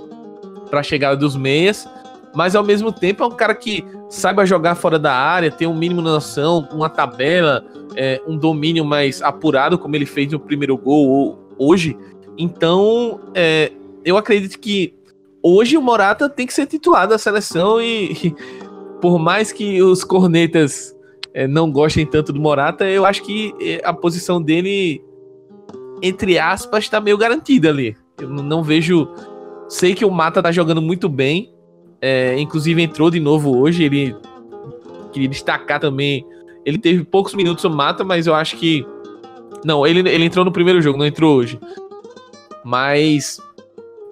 para 0.70 0.80
a 0.80 0.82
chegada 0.82 1.16
dos 1.16 1.36
meias, 1.36 1.88
mas 2.34 2.56
ao 2.56 2.64
mesmo 2.64 2.92
tempo 2.92 3.22
é 3.22 3.26
um 3.26 3.30
cara 3.30 3.54
que 3.54 3.84
saiba 4.10 4.44
jogar 4.44 4.74
fora 4.74 4.98
da 4.98 5.12
área, 5.12 5.50
tem 5.50 5.66
um 5.66 5.74
mínimo 5.74 6.02
de 6.02 6.08
noção, 6.08 6.68
uma 6.72 6.88
tabela, 6.88 7.64
é, 7.94 8.20
um 8.26 8.36
domínio 8.36 8.84
mais 8.84 9.22
apurado, 9.22 9.78
como 9.78 9.96
ele 9.96 10.06
fez 10.06 10.32
no 10.32 10.40
primeiro 10.40 10.76
gol 10.76 11.38
hoje. 11.58 11.96
Então, 12.36 13.20
é, 13.34 13.72
eu 14.04 14.16
acredito 14.16 14.58
que 14.58 14.95
hoje 15.46 15.76
o 15.76 15.82
Morata 15.82 16.28
tem 16.28 16.46
que 16.46 16.52
ser 16.52 16.66
titular 16.66 17.06
da 17.06 17.18
seleção 17.18 17.80
e, 17.80 18.12
e 18.12 18.34
por 19.00 19.18
mais 19.18 19.52
que 19.52 19.80
os 19.80 20.02
cornetas 20.02 20.94
é, 21.32 21.46
não 21.46 21.70
gostem 21.70 22.04
tanto 22.04 22.32
do 22.32 22.40
Morata, 22.40 22.84
eu 22.84 23.06
acho 23.06 23.22
que 23.22 23.54
é, 23.60 23.80
a 23.84 23.92
posição 23.92 24.42
dele, 24.42 25.00
entre 26.02 26.38
aspas, 26.38 26.84
está 26.84 27.00
meio 27.00 27.16
garantida 27.16 27.68
ali. 27.68 27.96
Eu 28.18 28.28
não 28.28 28.62
vejo. 28.62 29.08
Sei 29.68 29.94
que 29.94 30.04
o 30.04 30.10
Mata 30.10 30.42
tá 30.42 30.50
jogando 30.50 30.82
muito 30.82 31.08
bem. 31.08 31.52
É, 32.00 32.38
inclusive 32.38 32.82
entrou 32.82 33.10
de 33.10 33.20
novo 33.20 33.56
hoje. 33.56 33.84
Ele 33.84 34.16
queria 35.12 35.28
destacar 35.28 35.78
também. 35.78 36.26
Ele 36.64 36.78
teve 36.78 37.04
poucos 37.04 37.34
minutos 37.34 37.62
o 37.64 37.70
Mata, 37.70 38.02
mas 38.02 38.26
eu 38.26 38.34
acho 38.34 38.56
que. 38.56 38.86
Não, 39.64 39.86
ele, 39.86 40.00
ele 40.08 40.24
entrou 40.24 40.44
no 40.44 40.52
primeiro 40.52 40.80
jogo, 40.80 40.98
não 40.98 41.06
entrou 41.06 41.36
hoje. 41.36 41.60
Mas 42.64 43.38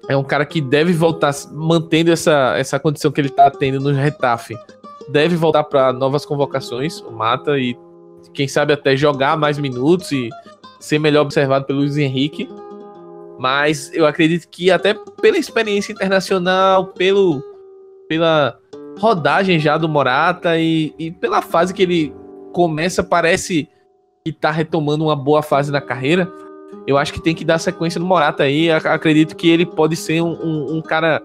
é 0.09 0.17
um 0.17 0.25
cara 0.25 0.45
que 0.45 0.61
deve 0.61 0.93
voltar 0.93 1.33
mantendo 1.53 2.11
essa, 2.11 2.55
essa 2.57 2.79
condição 2.79 3.11
que 3.11 3.21
ele 3.21 3.29
está 3.29 3.51
tendo 3.51 3.81
no 3.81 3.93
Retafe. 3.93 4.57
Deve 5.09 5.37
voltar 5.37 5.64
para 5.64 5.93
novas 5.93 6.25
convocações, 6.25 7.01
o 7.01 7.11
Mata, 7.11 7.59
e 7.59 7.77
quem 8.33 8.49
sabe 8.49 8.73
até 8.73 8.97
jogar 8.97 9.37
mais 9.37 9.59
minutos 9.59 10.12
e 10.12 10.29
ser 10.81 10.99
melhor 10.99 11.23
observado 11.23 11.64
pelo 11.64 11.81
Luiz 11.81 11.97
Henrique. 11.97 12.49
Mas 13.38 13.93
eu 13.93 14.07
acredito 14.07 14.49
que 14.49 14.71
até 14.71 14.95
pela 15.21 15.37
experiência 15.37 15.93
internacional, 15.93 16.87
pelo, 16.88 17.43
pela 18.09 18.59
rodagem 18.99 19.59
já 19.59 19.77
do 19.77 19.88
Morata 19.88 20.59
e, 20.59 20.95
e 20.99 21.11
pela 21.11 21.43
fase 21.43 21.75
que 21.75 21.83
ele 21.83 22.14
começa, 22.53 23.03
parece 23.03 23.69
que 24.25 24.31
está 24.31 24.51
retomando 24.51 25.05
uma 25.05 25.17
boa 25.17 25.43
fase 25.43 25.73
na 25.73 25.81
carreira 25.81 26.31
eu 26.87 26.99
acho 26.99 27.13
que 27.13 27.21
tem 27.21 27.35
que 27.35 27.45
dar 27.45 27.59
sequência 27.59 27.99
no 27.99 28.07
Morata 28.07 28.43
aí. 28.43 28.71
Acredito 28.71 29.35
que 29.37 29.49
ele 29.49 29.65
pode 29.65 29.97
ser 29.97 30.21
um, 30.23 30.33
um, 30.33 30.77
um 30.77 30.83
cara 30.83 31.23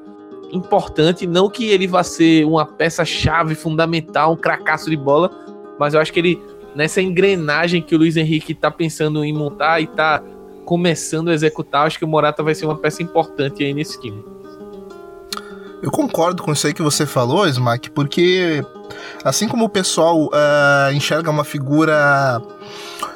importante, 0.51 1.27
não 1.27 1.49
que 1.49 1.69
ele 1.69 1.87
vá 1.87 2.03
ser 2.03 2.45
uma 2.45 2.65
peça-chave 2.65 3.55
fundamental, 3.55 4.33
um 4.33 4.37
cracaço 4.37 4.89
de 4.89 4.97
bola, 4.97 5.29
mas 5.79 5.93
eu 5.93 5.99
acho 5.99 6.11
que 6.11 6.19
ele, 6.19 6.41
nessa 6.75 7.01
engrenagem 7.01 7.81
que 7.81 7.93
o 7.93 7.97
Luiz 7.97 8.17
Henrique 8.17 8.53
tá 8.53 8.71
pensando 8.71 9.23
em 9.23 9.33
montar 9.33 9.79
e 9.79 9.87
tá 9.87 10.23
começando 10.65 11.29
a 11.29 11.33
executar, 11.33 11.85
acho 11.85 11.97
que 11.97 12.05
o 12.05 12.07
Morata 12.07 12.43
vai 12.43 12.55
ser 12.55 12.65
uma 12.65 12.75
peça 12.75 13.01
importante 13.03 13.63
aí 13.63 13.73
nesse 13.73 13.99
time. 13.99 14.23
Eu 15.81 15.91
concordo 15.91 16.43
com 16.43 16.51
isso 16.51 16.67
aí 16.67 16.73
que 16.73 16.81
você 16.81 17.05
falou, 17.05 17.47
Smack, 17.47 17.89
porque 17.91 18.63
assim 19.23 19.47
como 19.47 19.65
o 19.65 19.69
pessoal 19.69 20.25
uh, 20.25 20.91
enxerga 20.93 21.31
uma 21.31 21.45
figura 21.45 22.41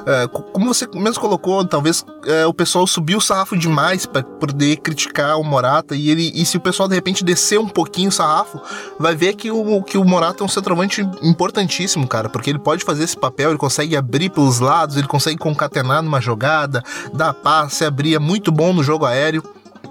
é, 0.06 0.26
como 0.28 0.66
você 0.66 0.86
mesmo 0.94 1.20
colocou, 1.20 1.64
talvez 1.64 2.04
é, 2.26 2.46
o 2.46 2.52
pessoal 2.52 2.86
subiu 2.86 3.18
o 3.18 3.20
sarrafo 3.20 3.56
demais 3.56 4.04
para 4.06 4.22
poder 4.22 4.76
criticar 4.76 5.38
o 5.38 5.44
Morata 5.44 5.94
e 5.96 6.10
ele 6.10 6.32
e 6.34 6.44
se 6.44 6.56
o 6.56 6.60
pessoal 6.60 6.88
de 6.88 6.94
repente 6.94 7.24
descer 7.24 7.58
um 7.58 7.68
pouquinho 7.68 8.08
o 8.08 8.12
sarrafo, 8.12 8.60
vai 8.98 9.14
ver 9.14 9.34
que 9.34 9.50
o, 9.50 9.82
que 9.82 9.96
o 9.96 10.04
Morata 10.04 10.42
é 10.42 10.44
um 10.44 10.48
centroavante 10.48 11.00
importantíssimo, 11.22 12.06
cara, 12.06 12.28
porque 12.28 12.50
ele 12.50 12.58
pode 12.58 12.84
fazer 12.84 13.04
esse 13.04 13.16
papel, 13.16 13.50
ele 13.50 13.58
consegue 13.58 13.96
abrir 13.96 14.30
pelos 14.30 14.60
lados, 14.60 14.96
ele 14.96 15.06
consegue 15.06 15.38
concatenar 15.38 16.02
numa 16.02 16.20
jogada, 16.20 16.82
dar 17.12 17.32
passe, 17.32 17.84
abrir, 17.84 18.14
é 18.14 18.18
muito 18.18 18.52
bom 18.52 18.72
no 18.72 18.82
jogo 18.82 19.06
aéreo 19.06 19.42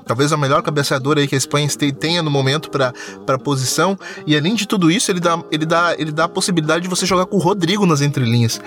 talvez 0.05 0.31
a 0.31 0.37
melhor 0.37 0.61
cabeceadora 0.61 1.21
aí 1.21 1.27
que 1.27 1.35
a 1.35 1.37
Espanha 1.37 1.67
tenha 1.99 2.21
no 2.21 2.29
momento 2.29 2.69
para 2.69 2.93
a 3.27 3.37
posição. 3.37 3.97
E 4.25 4.35
além 4.35 4.55
de 4.55 4.67
tudo 4.67 4.91
isso, 4.91 5.11
ele 5.11 5.19
dá, 5.19 5.41
ele, 5.51 5.65
dá, 5.65 5.95
ele 5.97 6.11
dá 6.11 6.25
a 6.25 6.29
possibilidade 6.29 6.83
de 6.83 6.89
você 6.89 7.05
jogar 7.05 7.25
com 7.25 7.37
o 7.37 7.39
Rodrigo 7.39 7.85
nas 7.85 8.01
entrelinhas. 8.01 8.61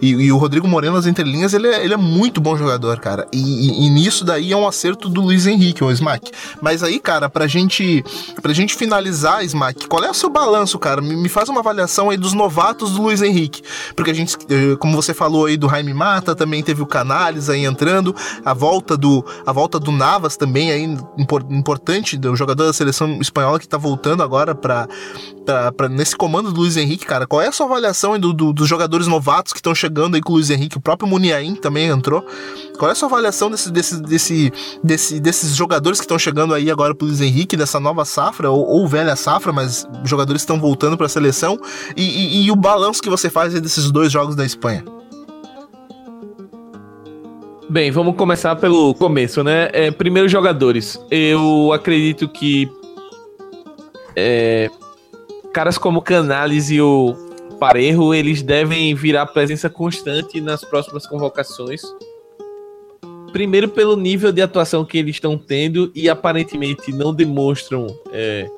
E, 0.00 0.10
e 0.10 0.32
o 0.32 0.36
Rodrigo 0.36 0.66
Moreno 0.66 0.96
nas 0.96 1.06
entrelinhas, 1.06 1.54
ele 1.54 1.68
é, 1.68 1.84
ele 1.84 1.94
é 1.94 1.96
muito 1.96 2.40
bom 2.40 2.56
jogador, 2.56 2.98
cara. 3.00 3.26
E, 3.32 3.38
e, 3.38 3.86
e, 3.86 3.90
nisso 3.90 4.24
daí 4.24 4.52
é 4.52 4.56
um 4.56 4.66
acerto 4.66 5.08
do 5.08 5.20
Luiz 5.20 5.46
Henrique, 5.46 5.82
o 5.84 5.90
Smack. 5.90 6.30
Mas 6.60 6.82
aí, 6.82 6.98
cara, 6.98 7.28
pra 7.28 7.46
gente, 7.46 8.04
pra 8.42 8.52
gente 8.52 8.74
finalizar, 8.74 9.44
Smack, 9.44 9.86
qual 9.86 10.04
é 10.04 10.10
o 10.10 10.14
seu 10.14 10.30
balanço, 10.30 10.78
cara? 10.78 11.00
Me, 11.00 11.16
me 11.16 11.28
faz 11.28 11.48
uma 11.48 11.60
avaliação 11.60 12.10
aí 12.10 12.16
dos 12.16 12.32
novatos 12.32 12.92
do 12.92 13.02
Luiz 13.02 13.22
Henrique. 13.22 13.62
Porque 13.94 14.10
a 14.10 14.14
gente, 14.14 14.36
eh, 14.48 14.76
como 14.78 14.94
você 14.94 15.14
falou 15.14 15.46
aí 15.46 15.56
do 15.56 15.68
Jaime 15.68 15.94
Mata, 15.94 16.34
também 16.34 16.62
teve 16.62 16.82
o 16.82 16.86
Canales 16.86 17.48
aí 17.48 17.64
entrando, 17.64 18.14
a 18.44 18.54
volta 18.54 18.96
do, 18.96 19.24
a 19.46 19.52
volta 19.52 19.78
do 19.78 19.92
Navas 19.92 20.36
também 20.36 20.70
aí 20.70 20.79
importante 21.50 22.16
do 22.16 22.34
jogador 22.36 22.66
da 22.66 22.72
seleção 22.72 23.20
espanhola 23.20 23.58
que 23.58 23.68
tá 23.68 23.78
voltando 23.78 24.22
agora 24.22 24.54
para 24.54 24.88
nesse 25.90 26.16
comando 26.16 26.52
do 26.52 26.60
Luiz 26.60 26.76
Henrique, 26.76 27.06
cara. 27.06 27.26
Qual 27.26 27.40
é 27.40 27.48
a 27.48 27.52
sua 27.52 27.66
avaliação 27.66 28.18
do, 28.18 28.32
do, 28.32 28.52
dos 28.52 28.68
jogadores 28.68 29.06
novatos 29.06 29.52
que 29.52 29.58
estão 29.58 29.74
chegando 29.74 30.14
aí 30.14 30.20
com 30.20 30.32
o 30.32 30.36
Luiz 30.36 30.50
Henrique? 30.50 30.76
O 30.76 30.80
próprio 30.80 31.08
Muniain 31.08 31.54
também 31.54 31.88
entrou. 31.88 32.24
Qual 32.78 32.88
é 32.88 32.92
a 32.92 32.94
sua 32.94 33.08
avaliação 33.08 33.50
desse, 33.50 33.70
desse, 33.70 34.00
desse, 34.02 34.52
desse 34.82 35.20
desses 35.20 35.54
jogadores 35.54 35.98
que 35.98 36.04
estão 36.04 36.18
chegando 36.18 36.54
aí 36.54 36.70
agora 36.70 36.94
pro 36.94 37.06
Luiz 37.06 37.20
Henrique, 37.20 37.56
dessa 37.56 37.80
nova 37.80 38.04
safra, 38.04 38.50
ou, 38.50 38.66
ou 38.66 38.88
velha 38.88 39.16
safra, 39.16 39.52
mas 39.52 39.86
jogadores 40.04 40.42
estão 40.42 40.60
voltando 40.60 40.96
para 40.96 41.06
a 41.06 41.08
seleção? 41.08 41.58
E, 41.96 42.02
e, 42.02 42.46
e 42.46 42.50
o 42.50 42.56
balanço 42.56 43.02
que 43.02 43.10
você 43.10 43.30
faz 43.30 43.58
desses 43.60 43.90
dois 43.90 44.12
jogos 44.12 44.36
da 44.36 44.44
Espanha? 44.44 44.84
Bem, 47.70 47.92
vamos 47.92 48.16
começar 48.16 48.56
pelo 48.56 48.92
começo, 48.94 49.44
né? 49.44 49.70
É, 49.72 49.92
primeiro, 49.92 50.28
jogadores. 50.28 51.00
Eu 51.08 51.72
acredito 51.72 52.28
que 52.28 52.68
é, 54.16 54.68
caras 55.52 55.78
como 55.78 56.02
Canales 56.02 56.68
e 56.72 56.80
o 56.80 57.14
Parejo, 57.60 58.12
eles 58.12 58.42
devem 58.42 58.92
virar 58.96 59.26
presença 59.26 59.70
constante 59.70 60.40
nas 60.40 60.64
próximas 60.64 61.06
convocações. 61.06 61.80
Primeiro, 63.30 63.68
pelo 63.68 63.96
nível 63.96 64.32
de 64.32 64.42
atuação 64.42 64.84
que 64.84 64.98
eles 64.98 65.14
estão 65.14 65.38
tendo 65.38 65.92
e 65.94 66.08
aparentemente 66.08 66.92
não 66.92 67.14
demonstram 67.14 67.86
é, 68.12 68.48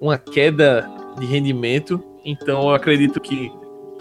uma 0.00 0.18
queda 0.18 0.90
de 1.20 1.24
rendimento. 1.24 2.02
Então, 2.24 2.62
eu 2.62 2.74
acredito 2.74 3.20
que 3.20 3.52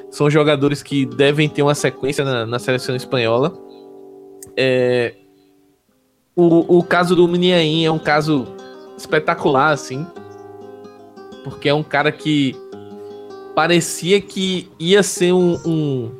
são 0.10 0.28
jogadores 0.28 0.82
que 0.82 1.06
devem 1.06 1.48
ter 1.48 1.62
uma 1.62 1.76
sequência 1.76 2.26
na, 2.26 2.48
na 2.48 2.58
seleção 2.58 2.96
espanhola. 2.96 3.62
É, 4.58 5.14
o, 6.36 6.78
o 6.80 6.84
caso 6.84 7.16
do 7.16 7.28
Muniain 7.28 7.86
é 7.86 7.92
um 7.92 8.00
caso 8.00 8.48
espetacular, 8.98 9.72
assim. 9.72 10.06
Porque 11.44 11.70
é 11.70 11.74
um 11.74 11.84
cara 11.84 12.12
que 12.12 12.56
parecia 13.54 14.20
que 14.20 14.70
ia 14.80 15.04
ser 15.04 15.34
um, 15.34 15.60
um, 15.66 16.12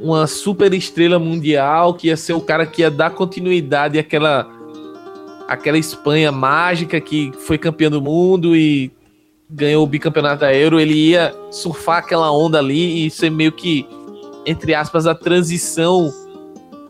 uma 0.00 0.26
super 0.26 0.72
estrela 0.74 1.18
mundial, 1.18 1.94
que 1.94 2.08
ia 2.08 2.16
ser 2.16 2.34
o 2.34 2.40
cara 2.40 2.66
que 2.66 2.82
ia 2.82 2.90
dar 2.90 3.10
continuidade 3.10 3.98
àquela, 3.98 4.48
àquela 5.48 5.78
Espanha 5.78 6.30
mágica 6.30 7.00
que 7.00 7.32
foi 7.40 7.58
campeão 7.58 7.90
do 7.90 8.00
mundo 8.00 8.54
e 8.54 8.92
ganhou 9.48 9.84
o 9.84 9.86
bicampeonato 9.86 10.40
da 10.40 10.54
Euro. 10.54 10.78
Ele 10.78 10.94
ia 10.94 11.34
surfar 11.50 11.98
aquela 11.98 12.30
onda 12.30 12.58
ali 12.58 13.06
e 13.06 13.10
ser 13.10 13.30
meio 13.30 13.52
que, 13.52 13.86
entre 14.44 14.74
aspas, 14.74 15.06
a 15.06 15.14
transição 15.14 16.12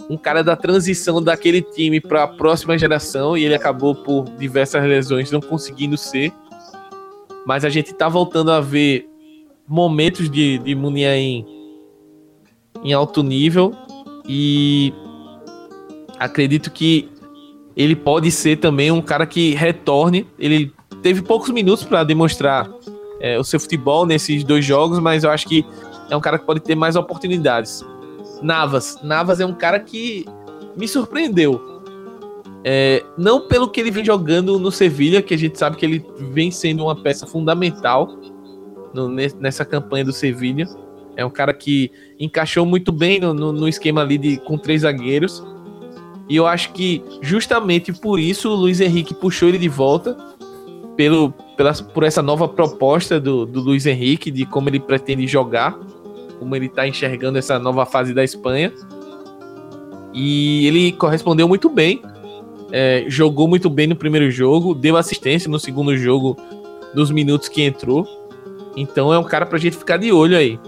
um 0.08 0.16
cara 0.16 0.42
da 0.42 0.54
transição 0.54 1.22
daquele 1.22 1.60
time 1.60 2.00
para 2.00 2.24
a 2.24 2.28
próxima 2.28 2.78
geração 2.78 3.36
e 3.36 3.44
ele 3.44 3.54
acabou 3.54 3.94
por 3.94 4.24
diversas 4.38 4.82
lesões 4.84 5.30
não 5.30 5.40
conseguindo 5.40 5.96
ser. 5.96 6.32
Mas 7.44 7.64
a 7.64 7.68
gente 7.68 7.92
tá 7.92 8.08
voltando 8.08 8.50
a 8.50 8.60
ver 8.60 9.08
momentos 9.66 10.30
de, 10.30 10.58
de 10.58 10.74
Muniain 10.74 11.44
em 12.84 12.92
alto 12.92 13.22
nível 13.22 13.74
e 14.28 14.92
acredito 16.18 16.70
que 16.70 17.08
ele 17.76 17.94
pode 17.94 18.30
ser 18.30 18.56
também 18.56 18.90
um 18.90 19.02
cara 19.02 19.26
que 19.26 19.54
retorne. 19.54 20.26
Ele 20.38 20.72
teve 21.02 21.22
poucos 21.22 21.50
minutos 21.50 21.84
para 21.84 22.04
demonstrar 22.04 22.70
é, 23.20 23.38
o 23.38 23.44
seu 23.44 23.60
futebol 23.60 24.06
nesses 24.06 24.44
dois 24.44 24.64
jogos, 24.64 24.98
mas 24.98 25.24
eu 25.24 25.30
acho 25.30 25.46
que 25.46 25.64
é 26.10 26.16
um 26.16 26.20
cara 26.20 26.38
que 26.38 26.46
pode 26.46 26.60
ter 26.60 26.74
mais 26.74 26.96
oportunidades. 26.96 27.84
Navas. 28.42 28.98
Navas 29.02 29.40
é 29.40 29.46
um 29.46 29.54
cara 29.54 29.80
que 29.80 30.24
me 30.76 30.86
surpreendeu. 30.86 31.82
É, 32.64 33.04
não 33.16 33.46
pelo 33.46 33.68
que 33.68 33.80
ele 33.80 33.90
vem 33.90 34.04
jogando 34.04 34.58
no 34.58 34.72
Sevilha, 34.72 35.22
que 35.22 35.32
a 35.32 35.38
gente 35.38 35.58
sabe 35.58 35.76
que 35.76 35.86
ele 35.86 36.04
vem 36.32 36.50
sendo 36.50 36.84
uma 36.84 37.00
peça 37.00 37.26
fundamental 37.26 38.08
no, 38.92 39.08
nessa 39.08 39.64
campanha 39.64 40.04
do 40.04 40.12
Sevilha. 40.12 40.66
É 41.16 41.24
um 41.24 41.30
cara 41.30 41.54
que 41.54 41.90
encaixou 42.18 42.66
muito 42.66 42.92
bem 42.92 43.20
no, 43.20 43.32
no, 43.32 43.52
no 43.52 43.68
esquema 43.68 44.00
ali 44.00 44.18
de, 44.18 44.36
com 44.38 44.58
três 44.58 44.82
zagueiros. 44.82 45.42
E 46.28 46.36
eu 46.36 46.46
acho 46.46 46.72
que 46.72 47.02
justamente 47.22 47.92
por 47.92 48.18
isso 48.18 48.50
o 48.50 48.54
Luiz 48.54 48.80
Henrique 48.80 49.14
puxou 49.14 49.48
ele 49.48 49.58
de 49.58 49.68
volta 49.68 50.16
pelo, 50.96 51.30
pela, 51.56 51.72
por 51.72 52.02
essa 52.02 52.20
nova 52.20 52.48
proposta 52.48 53.20
do, 53.20 53.46
do 53.46 53.60
Luiz 53.60 53.86
Henrique 53.86 54.30
de 54.30 54.44
como 54.44 54.68
ele 54.68 54.80
pretende 54.80 55.26
jogar, 55.26 55.78
como 56.38 56.54
ele 56.54 56.66
está 56.66 56.86
enxergando 56.86 57.38
essa 57.38 57.58
nova 57.58 57.86
fase 57.86 58.14
da 58.14 58.24
Espanha. 58.24 58.72
E 60.12 60.66
ele 60.66 60.92
correspondeu 60.92 61.46
muito 61.46 61.68
bem, 61.68 62.02
é, 62.72 63.04
jogou 63.08 63.46
muito 63.46 63.68
bem 63.68 63.86
no 63.86 63.96
primeiro 63.96 64.30
jogo, 64.30 64.74
deu 64.74 64.96
assistência 64.96 65.50
no 65.50 65.58
segundo 65.58 65.96
jogo, 65.96 66.36
nos 66.94 67.10
minutos 67.10 67.48
que 67.48 67.62
entrou. 67.62 68.06
Então 68.76 69.12
é 69.12 69.18
um 69.18 69.24
cara 69.24 69.46
pra 69.46 69.58
gente 69.58 69.76
ficar 69.76 69.96
de 69.96 70.12
olho 70.12 70.36
aí. 70.36 70.58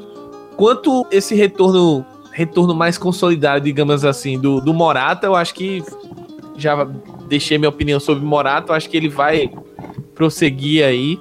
Quanto 0.57 1.07
esse 1.11 1.35
retorno 1.35 2.05
retorno 2.33 2.73
mais 2.73 2.97
consolidado, 2.97 3.65
digamos 3.65 4.05
assim, 4.05 4.39
do, 4.39 4.61
do 4.61 4.73
Morata, 4.73 5.27
eu 5.27 5.35
acho 5.35 5.53
que 5.55 5.83
já 6.57 6.85
deixei 7.29 7.59
minha 7.59 7.69
opinião 7.69 7.99
sobre 7.99 8.25
Morata, 8.25 8.71
eu 8.71 8.77
acho 8.77 8.89
que 8.89 8.97
ele 8.97 9.09
vai 9.09 9.51
prosseguir 10.15 10.85
aí. 10.85 11.19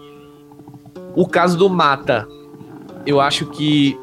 O 1.16 1.28
caso 1.28 1.58
do 1.58 1.68
Mata, 1.70 2.28
eu 3.06 3.20
acho 3.20 3.48
que 3.48 4.00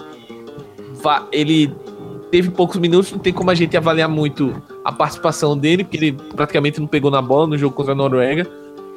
ele 1.33 1.75
teve 2.31 2.51
poucos 2.51 2.79
minutos, 2.79 3.13
não 3.13 3.19
tem 3.19 3.33
como 3.33 3.51
a 3.51 3.55
gente 3.55 3.77
avaliar 3.77 4.09
muito 4.09 4.61
a 4.85 4.91
participação 4.91 5.57
dele, 5.57 5.85
porque 5.85 5.97
ele 5.97 6.13
praticamente 6.35 6.81
não 6.81 6.87
pegou 6.87 7.11
na 7.11 7.23
bola 7.23 7.47
no 7.47 7.57
jogo 7.57 7.75
contra 7.75 7.93
a 7.93 7.97
Noruega. 7.97 8.47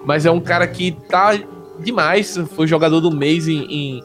Mas 0.05 0.25
é 0.25 0.31
um 0.31 0.39
cara 0.39 0.67
que 0.67 0.91
tá 1.09 1.37
demais, 1.79 2.37
foi 2.55 2.65
jogador 2.65 2.99
do 2.99 3.11
mês 3.11 3.47
em, 3.47 3.63
em, 3.65 4.03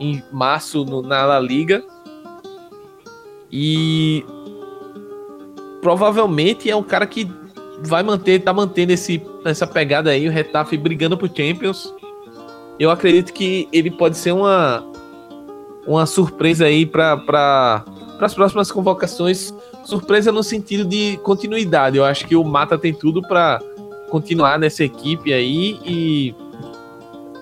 em 0.00 0.22
março 0.32 0.84
no, 0.84 1.02
na 1.02 1.24
La 1.24 1.38
Liga. 1.38 1.84
E 3.50 4.24
provavelmente 5.80 6.70
é 6.70 6.74
um 6.74 6.82
cara 6.82 7.06
que 7.06 7.30
vai 7.82 8.02
manter, 8.02 8.40
tá 8.40 8.52
mantendo 8.52 8.92
esse, 8.92 9.22
essa 9.44 9.66
pegada 9.66 10.10
aí, 10.10 10.28
o 10.28 10.32
Retafe 10.32 10.76
brigando 10.76 11.16
pro 11.16 11.28
Champions. 11.28 11.94
Eu 12.78 12.90
acredito 12.90 13.32
que 13.32 13.68
ele 13.72 13.90
pode 13.90 14.16
ser 14.16 14.32
uma, 14.32 14.84
uma 15.88 16.06
surpresa 16.06 16.66
aí 16.66 16.86
para 16.86 17.84
as 18.20 18.34
próximas 18.34 18.70
convocações. 18.70 19.52
Surpresa 19.84 20.30
no 20.30 20.42
sentido 20.42 20.84
de 20.84 21.16
continuidade. 21.24 21.96
Eu 21.96 22.04
acho 22.04 22.26
que 22.26 22.36
o 22.36 22.44
Mata 22.44 22.78
tem 22.78 22.92
tudo 22.92 23.22
para 23.22 23.60
continuar 24.10 24.58
nessa 24.58 24.84
equipe 24.84 25.32
aí 25.32 25.80
e 25.84 26.34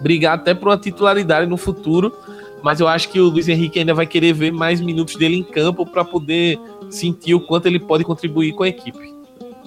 brigar 0.01 0.37
até 0.37 0.55
por 0.55 0.69
uma 0.69 0.79
titularidade 0.79 1.47
no 1.47 1.57
futuro 1.57 2.13
mas 2.67 2.81
eu 2.81 2.89
acho 2.89 3.11
que 3.11 3.21
o 3.21 3.29
Luiz 3.29 3.49
Henrique 3.49 3.79
ainda 3.79 3.95
vai 3.95 4.09
querer 4.09 4.33
ver 4.33 4.53
mais 4.53 4.81
minutos 4.81 5.15
dele 5.15 5.37
em 5.37 5.43
campo 5.45 5.87
para 5.87 6.05
poder 6.05 6.59
sentir 6.91 7.33
o 7.33 7.41
quanto 7.41 7.67
ele 7.67 7.79
pode 7.79 8.03
contribuir 8.03 8.53
com 8.55 8.65
a 8.65 8.69
equipe. 8.69 9.15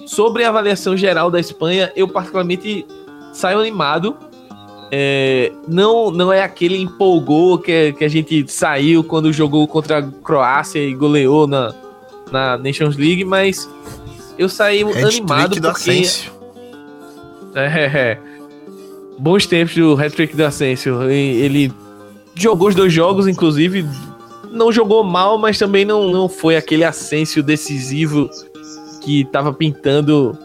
Sobre 0.06 0.44
a 0.44 0.50
avaliação 0.50 0.94
geral 0.94 1.30
da 1.30 1.40
Espanha, 1.40 1.90
eu 1.96 2.06
particularmente 2.06 2.86
saio 3.32 3.58
animado. 3.58 4.14
É, 4.92 5.52
não, 5.68 6.10
não 6.10 6.32
é 6.32 6.42
aquele 6.42 6.76
empolgou 6.76 7.58
que, 7.58 7.92
que 7.92 8.04
a 8.04 8.08
gente 8.08 8.50
saiu 8.50 9.04
quando 9.04 9.32
jogou 9.32 9.66
contra 9.68 9.98
a 9.98 10.02
Croácia 10.02 10.80
e 10.80 10.94
goleou 10.94 11.46
na, 11.46 11.72
na 12.32 12.58
Nations 12.58 12.96
League, 12.96 13.24
mas 13.24 13.70
eu 14.36 14.48
saí 14.48 14.82
Red 14.82 15.02
animado 15.02 15.60
porque. 15.60 16.02
É, 17.54 17.64
é, 17.64 18.18
bons 19.18 19.46
tempos 19.46 19.74
do 19.74 19.94
hat-trick 19.94 20.34
do 20.34 20.44
Asensio. 20.44 21.02
Ele 21.10 21.72
jogou 22.34 22.68
os 22.68 22.74
dois 22.74 22.92
jogos, 22.92 23.28
inclusive. 23.28 23.86
Não 24.50 24.72
jogou 24.72 25.04
mal, 25.04 25.38
mas 25.38 25.58
também 25.58 25.84
não, 25.84 26.10
não 26.10 26.28
foi 26.28 26.56
aquele 26.56 26.82
ascenso 26.82 27.42
decisivo 27.42 28.28
que 29.02 29.20
estava 29.20 29.52
pintando 29.52 30.36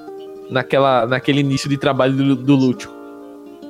naquela, 0.49 1.07
naquele 1.07 1.39
início 1.39 1.67
de 1.67 1.77
trabalho 1.77 2.13
do, 2.13 2.35
do 2.35 2.55
Lúcio. 2.55 2.94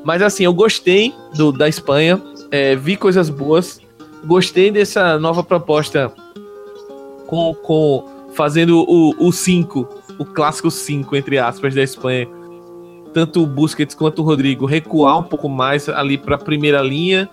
Mas 0.06 0.22
assim, 0.22 0.44
eu 0.44 0.54
gostei 0.54 1.14
do, 1.36 1.52
da 1.52 1.68
Espanha, 1.68 2.22
é, 2.52 2.76
vi 2.76 2.96
coisas 2.96 3.28
boas, 3.28 3.82
gostei 4.24 4.70
dessa 4.70 5.18
nova 5.18 5.44
proposta 5.44 6.14
com, 7.26 7.56
com 7.56 8.06
fazendo 8.36 8.86
o 8.88 9.32
5, 9.32 9.80
o, 10.20 10.22
o 10.22 10.26
clássico 10.26 10.70
5, 10.70 11.16
entre 11.16 11.40
aspas, 11.40 11.74
da 11.74 11.82
Espanha. 11.82 12.28
Tanto 13.14 13.42
o 13.42 13.48
Busquets 13.48 13.96
quanto 13.96 14.22
o 14.22 14.26
Rodrigo 14.26 14.68
recuar 14.68 15.18
um 15.18 15.24
pouco 15.24 15.50
mais 15.50 15.90
ali 15.90 16.20
para 16.20 16.36
a 16.36 16.40
primeira 16.40 16.82
linha 16.82 17.28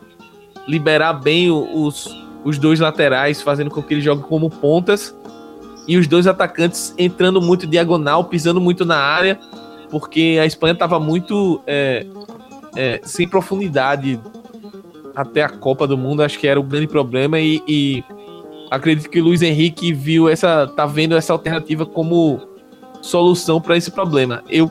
liberar 0.66 1.12
bem 1.12 1.50
os, 1.50 2.08
os 2.44 2.56
dois 2.56 2.80
laterais, 2.80 3.42
fazendo 3.42 3.70
com 3.70 3.82
que 3.82 3.94
eles 3.94 4.04
joguem 4.04 4.24
como 4.24 4.48
pontas. 4.48 5.14
E 5.86 5.98
os 5.98 6.06
dois 6.06 6.26
atacantes 6.26 6.94
entrando 6.96 7.42
muito 7.42 7.66
diagonal, 7.66 8.24
pisando 8.24 8.60
muito 8.60 8.84
na 8.84 8.96
área, 8.96 9.38
porque 9.90 10.38
a 10.40 10.46
Espanha 10.46 10.72
estava 10.72 11.00
muito 11.00 11.60
é, 11.66 12.06
é, 12.76 13.00
sem 13.04 13.28
profundidade 13.28 14.20
até 15.14 15.42
a 15.42 15.48
Copa 15.48 15.86
do 15.86 15.96
Mundo, 15.96 16.22
acho 16.22 16.38
que 16.38 16.46
era 16.46 16.58
o 16.58 16.62
grande 16.62 16.86
problema. 16.86 17.38
E, 17.38 17.62
e 17.66 18.04
acredito 18.70 19.10
que 19.10 19.20
o 19.20 19.24
Luiz 19.24 19.42
Henrique 19.42 19.92
viu 19.92 20.28
essa, 20.28 20.66
tá 20.66 20.86
vendo 20.86 21.16
essa 21.16 21.32
alternativa 21.32 21.84
como 21.84 22.40
solução 23.00 23.60
para 23.60 23.76
esse 23.76 23.90
problema. 23.90 24.42
Eu 24.48 24.70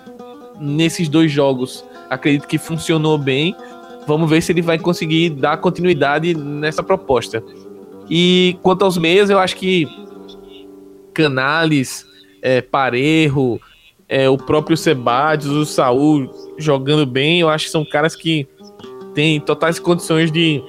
nesses 0.59 1.09
dois 1.09 1.31
jogos 1.31 1.83
acredito 2.09 2.47
que 2.47 2.57
funcionou 2.57 3.17
bem 3.17 3.55
Vamos 4.07 4.29
ver 4.29 4.41
se 4.41 4.51
ele 4.51 4.61
vai 4.61 4.79
conseguir 4.79 5.29
dar 5.29 5.57
continuidade 5.57 6.33
nessa 6.33 6.81
proposta. 6.81 7.43
E 8.09 8.57
quanto 8.61 8.83
aos 8.83 8.97
meias, 8.97 9.29
eu 9.29 9.39
acho 9.39 9.55
que 9.55 9.87
Canales, 11.13 12.05
é, 12.41 12.61
Parejo, 12.61 13.59
é, 14.11 14.29
o 14.29 14.37
próprio 14.37 14.75
Sebadios, 14.75 15.55
o 15.55 15.65
Saul 15.65 16.29
jogando 16.57 17.05
bem, 17.05 17.39
eu 17.39 17.49
acho 17.49 17.65
que 17.65 17.71
são 17.71 17.85
caras 17.85 18.13
que 18.13 18.45
têm 19.15 19.39
totais 19.39 19.79
condições 19.79 20.29
de 20.29 20.61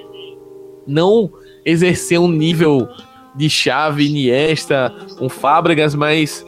não 0.87 1.29
exercer 1.65 2.21
um 2.21 2.29
nível 2.29 2.89
de 3.35 3.51
chave 3.51 4.07
Iniesta, 4.07 4.95
um 5.21 5.29
Fábregas, 5.29 5.93
mas 5.93 6.47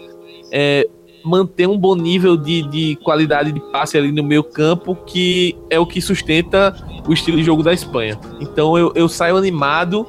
é, 0.53 0.89
manter 1.25 1.67
um 1.67 1.77
bom 1.77 1.97
nível 1.97 2.37
de, 2.37 2.63
de 2.69 2.97
qualidade 3.03 3.51
de 3.51 3.59
passe 3.73 3.99
ali 3.99 4.13
no 4.13 4.23
meio 4.23 4.45
campo, 4.45 4.95
que 4.95 5.57
é 5.69 5.81
o 5.81 5.87
que 5.87 6.01
sustenta 6.01 6.77
o 7.09 7.13
estilo 7.13 7.39
de 7.39 7.43
jogo 7.43 7.65
da 7.65 7.73
Espanha. 7.73 8.17
Então 8.41 8.79
eu, 8.79 8.93
eu 8.95 9.09
saio 9.09 9.37
animado, 9.37 10.07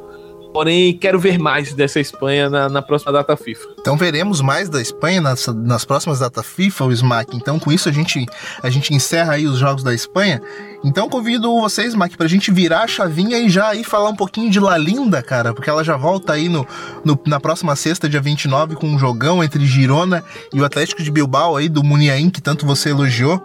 porém 0.56 0.98
quero 0.98 1.20
ver 1.20 1.38
mais 1.38 1.74
dessa 1.74 2.00
Espanha 2.00 2.50
na, 2.50 2.70
na 2.70 2.82
próxima 2.82 3.12
data 3.12 3.36
FIFA. 3.36 3.68
Então 3.78 3.98
veremos 3.98 4.40
mais 4.40 4.70
da 4.70 4.82
Espanha 4.82 5.20
nas, 5.20 5.48
nas 5.48 5.84
próximas 5.84 6.20
datas 6.20 6.46
FIFA, 6.46 6.86
o 6.86 6.92
Smack. 6.94 7.36
Então 7.36 7.60
com 7.60 7.74
isso 7.74 7.90
a 7.90 7.92
gente, 7.92 8.26
a 8.64 8.70
gente 8.70 8.94
encerra 8.94 9.34
aí 9.34 9.48
os 9.48 9.60
jogos 9.60 9.84
da 9.84 9.94
Espanha. 9.94 10.42
Então 10.82 11.10
convido 11.10 11.60
vocês, 11.60 11.94
Mac, 11.94 12.16
pra 12.16 12.26
gente 12.26 12.52
virar 12.52 12.84
a 12.84 12.88
chavinha 12.88 13.38
e 13.38 13.50
já 13.50 13.68
aí 13.68 13.84
falar 13.84 14.08
um 14.08 14.16
pouquinho 14.16 14.50
de 14.50 14.58
La 14.58 14.78
Linda, 14.78 15.22
cara, 15.22 15.54
porque 15.54 15.70
ela 15.70 15.84
já 15.84 15.98
volta 15.98 16.32
aí 16.32 16.48
no, 16.48 16.66
no, 17.04 17.20
na 17.28 17.38
próxima 17.38 17.76
sexta, 17.76 18.08
dia 18.08 18.22
29, 18.22 18.76
com 18.76 18.88
um 18.88 18.98
jogão 18.98 19.44
entre 19.44 19.66
Girona 19.66 20.24
e 20.54 20.62
o 20.62 20.64
Atlético 20.64 21.04
de 21.04 21.12
Bilbao 21.12 21.58
aí, 21.58 21.68
do 21.68 21.84
Muniain, 21.84 22.30
que 22.30 22.42
tanto 22.42 22.66
você 22.66 22.92
elogiou. 22.92 23.44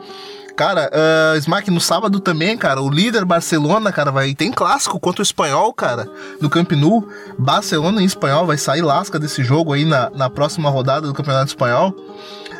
Cara, 0.56 0.90
uh, 0.92 1.38
Smack, 1.38 1.70
no 1.70 1.80
sábado 1.80 2.20
também, 2.20 2.56
cara, 2.56 2.80
o 2.80 2.90
líder 2.90 3.24
Barcelona, 3.24 3.92
cara, 3.92 4.10
vai. 4.10 4.34
Tem 4.34 4.50
clássico 4.50 4.98
contra 4.98 5.20
o 5.20 5.24
espanhol, 5.24 5.72
cara, 5.72 6.08
no 6.40 6.50
Camp 6.50 6.72
Nou. 6.72 7.08
Barcelona 7.38 8.02
em 8.02 8.04
espanhol 8.04 8.46
vai 8.46 8.58
sair 8.58 8.82
lasca 8.82 9.18
desse 9.18 9.42
jogo 9.42 9.72
aí 9.72 9.84
na, 9.84 10.10
na 10.10 10.28
próxima 10.28 10.68
rodada 10.68 11.06
do 11.06 11.14
Campeonato 11.14 11.48
Espanhol. 11.48 11.94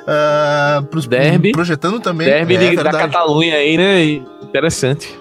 Uh, 0.00 0.82
pros, 0.86 1.06
derby. 1.06 1.52
Projetando 1.52 2.00
também. 2.00 2.26
Derby 2.26 2.56
é, 2.56 2.74
da 2.82 2.90
Catalunha 2.90 3.56
aí, 3.56 3.76
né? 3.76 4.02
Interessante. 4.42 5.18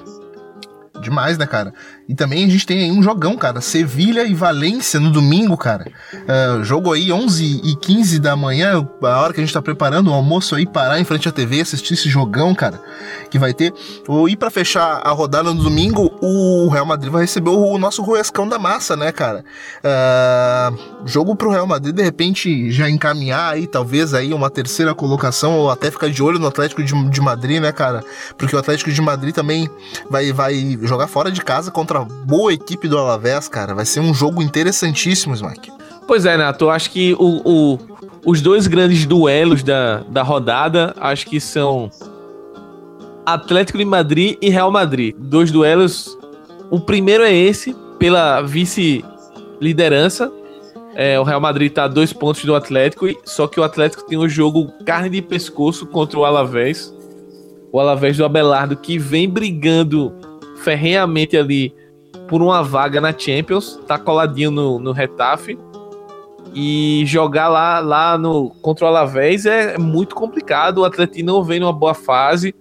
Demais, 1.01 1.38
né, 1.38 1.45
cara? 1.45 1.73
E 2.10 2.15
também 2.15 2.43
a 2.43 2.50
gente 2.50 2.65
tem 2.65 2.80
aí 2.80 2.91
um 2.91 3.04
jogão, 3.04 3.38
cara. 3.38 3.62
Sevilha 3.62 4.24
e 4.24 4.34
Valência 4.34 5.00
no 5.00 5.12
domingo, 5.12 5.56
cara. 5.56 5.86
Uh, 6.12 6.63
jogo 6.63 6.91
aí 6.91 7.12
11 7.12 7.62
e 7.63 7.76
15 7.76 8.17
da 8.17 8.36
manhã, 8.36 8.84
a 9.04 9.22
hora 9.22 9.32
que 9.32 9.39
a 9.39 9.43
gente 9.43 9.54
tá 9.54 9.62
preparando 9.62 10.10
o 10.10 10.13
almoço 10.13 10.56
aí, 10.56 10.65
parar 10.65 11.00
em 11.00 11.04
frente 11.04 11.30
à 11.30 11.32
TV, 11.32 11.62
assistir 11.62 11.93
esse 11.93 12.10
jogão, 12.10 12.56
cara, 12.56 12.82
que 13.30 13.38
vai 13.38 13.54
ter. 13.54 13.72
E 14.28 14.36
para 14.36 14.50
fechar 14.50 15.02
a 15.04 15.12
rodada 15.12 15.54
no 15.54 15.62
domingo, 15.62 16.12
o 16.19 16.67
Real 16.69 16.84
Madrid 16.84 17.12
vai 17.12 17.22
receber 17.22 17.52
o 17.52 17.78
nosso 17.78 18.02
Ruescão 18.02 18.50
da 18.50 18.58
Massa, 18.58 18.95
né, 18.95 19.12
cara? 19.12 19.45
Uh, 19.84 21.08
jogo 21.08 21.36
pro 21.36 21.52
Real 21.52 21.67
Madrid, 21.67 21.93
de 21.93 22.02
repente, 22.02 22.72
já 22.72 22.89
encaminhar 22.89 23.54
aí, 23.54 23.67
talvez 23.67 24.15
aí 24.15 24.34
uma 24.34 24.50
terceira 24.50 24.95
colocação, 24.95 25.60
ou 25.60 25.69
até 25.69 25.91
ficar 25.91 26.10
de 26.10 26.24
olho 26.24 26.39
no 26.39 26.48
Atlético 26.48 26.84
de, 26.84 26.91
de 27.08 27.22
Madrid, 27.22 27.62
né, 27.62 27.72
cara? 27.72 28.04
Porque 28.36 28.56
o 28.56 28.60
Atlético 28.60 28.91
de 28.91 29.00
Madrid 29.00 29.36
também 29.36 29.69
vai, 30.10 30.34
vai 30.34 30.80
jogar 30.82 31.06
fora 31.06 31.32
de 31.32 31.41
casa 31.41 31.69
contra 31.69 31.98
a 32.01 32.05
boa 32.05 32.53
equipe 32.53 32.88
do 32.88 32.97
Alavés, 32.97 33.47
cara. 33.47 33.73
Vai 33.73 33.85
ser 33.85 33.99
um 33.99 34.13
jogo 34.13 34.41
interessantíssimo, 34.41 35.33
Smack. 35.33 35.71
Pois 36.07 36.25
é, 36.25 36.35
Nato, 36.35 36.65
eu 36.65 36.69
acho 36.71 36.89
que 36.89 37.13
o, 37.19 37.41
o, 37.45 37.79
os 38.25 38.41
dois 38.41 38.65
grandes 38.67 39.05
duelos 39.05 39.62
da, 39.62 39.99
da 40.09 40.23
rodada, 40.23 40.95
acho 40.99 41.27
que 41.27 41.39
são 41.39 41.89
Atlético 43.25 43.77
de 43.77 43.85
Madrid 43.85 44.38
e 44.41 44.49
Real 44.49 44.71
Madrid. 44.71 45.15
Dois 45.17 45.51
duelos. 45.51 46.17
O 46.71 46.79
primeiro 46.79 47.23
é 47.23 47.33
esse, 47.33 47.75
pela 47.99 48.41
vice-liderança. 48.41 50.31
É, 50.95 51.19
o 51.19 51.23
Real 51.23 51.39
Madrid 51.39 51.69
está 51.69 51.83
a 51.83 51.88
dois 51.88 52.12
pontos 52.12 52.43
do 52.43 52.55
Atlético, 52.55 53.05
só 53.23 53.47
que 53.47 53.59
o 53.59 53.63
Atlético 53.63 54.05
tem 54.07 54.17
um 54.17 54.27
jogo 54.27 54.73
carne 54.85 55.09
de 55.09 55.21
pescoço 55.21 55.85
contra 55.85 56.19
o 56.19 56.25
Alavés. 56.25 56.93
O 57.71 57.79
Alavés 57.79 58.17
do 58.17 58.25
Abelardo, 58.25 58.75
que 58.75 58.97
vem 58.97 59.29
brigando 59.29 60.12
ferrenhamente 60.63 61.38
ali 61.38 61.73
por 62.29 62.41
uma 62.43 62.61
vaga 62.61 63.01
na 63.01 63.11
Champions, 63.17 63.79
tá 63.87 63.97
coladinho 63.97 64.51
no, 64.51 64.79
no 64.79 64.91
Retafe. 64.91 65.57
E 66.53 67.03
jogar 67.05 67.47
lá, 67.47 67.79
lá 67.79 68.17
no, 68.17 68.49
contra 68.61 68.85
o 68.85 68.87
Alavés 68.87 69.45
é 69.45 69.77
muito 69.77 70.15
complicado. 70.15 70.79
O 70.79 70.85
Atlético 70.85 71.25
não 71.25 71.43
vem 71.43 71.59
numa 71.59 71.73
boa 71.73 71.93
fase. 71.93 72.55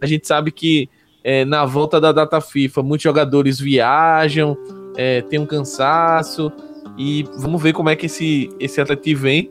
A 0.00 0.06
gente 0.06 0.26
sabe 0.26 0.50
que 0.50 0.88
é, 1.22 1.44
na 1.44 1.64
volta 1.64 2.00
da 2.00 2.10
data 2.10 2.40
FIFA 2.40 2.82
muitos 2.82 3.02
jogadores 3.02 3.60
viajam, 3.60 4.56
é, 4.96 5.20
tem 5.22 5.38
um 5.38 5.46
cansaço. 5.46 6.50
E 6.96 7.24
vamos 7.38 7.62
ver 7.62 7.72
como 7.72 7.88
é 7.88 7.96
que 7.96 8.06
esse, 8.06 8.48
esse 8.58 8.80
Atlético 8.80 9.20
vem. 9.20 9.50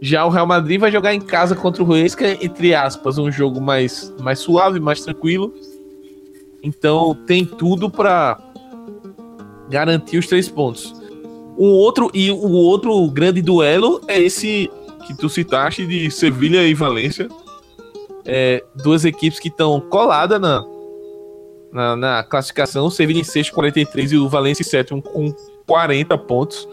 Já 0.00 0.24
o 0.24 0.30
Real 0.30 0.46
Madrid 0.46 0.80
vai 0.80 0.90
jogar 0.90 1.14
em 1.14 1.20
casa 1.20 1.54
contra 1.54 1.82
o 1.82 1.86
Huesca, 1.88 2.28
entre 2.44 2.74
aspas, 2.74 3.18
um 3.18 3.30
jogo 3.30 3.60
mais, 3.60 4.12
mais 4.20 4.40
suave, 4.40 4.80
mais 4.80 5.00
tranquilo. 5.00 5.54
Então 6.60 7.14
tem 7.24 7.44
tudo 7.44 7.88
para 7.88 8.51
garantir 9.72 10.18
os 10.18 10.26
três 10.26 10.48
pontos. 10.48 10.94
O 11.56 11.64
outro 11.64 12.10
e 12.12 12.30
o 12.30 12.50
outro 12.50 13.10
grande 13.10 13.40
duelo 13.40 14.02
é 14.06 14.20
esse 14.20 14.70
que 15.06 15.16
tu 15.16 15.28
citaste 15.28 15.86
de 15.86 16.10
Sevilha 16.10 16.66
e 16.66 16.74
Valência. 16.74 17.28
É, 18.24 18.62
duas 18.76 19.04
equipes 19.04 19.40
que 19.40 19.48
estão 19.48 19.80
coladas 19.80 20.40
na, 20.40 20.64
na, 21.72 21.96
na, 21.96 22.22
classificação. 22.22 22.88
Sevilha 22.90 23.20
em 23.20 23.24
6 23.24 23.50
43 23.50 24.12
e 24.12 24.16
o 24.16 24.28
Valência 24.28 24.62
em 24.62 24.66
sétimo 24.66 25.02
com 25.02 25.34
40 25.66 26.16
pontos. 26.18 26.68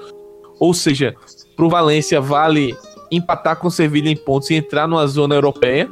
Ou 0.59 0.73
seja, 0.73 1.15
para 1.55 1.65
o 1.65 1.69
Valência 1.69 2.19
vale 2.19 2.75
empatar 3.09 3.55
com 3.55 3.69
o 3.69 3.71
Sevilha 3.71 4.09
em 4.09 4.17
pontos 4.17 4.49
e 4.49 4.55
entrar 4.55 4.88
numa 4.88 5.07
zona 5.07 5.35
europeia. 5.35 5.89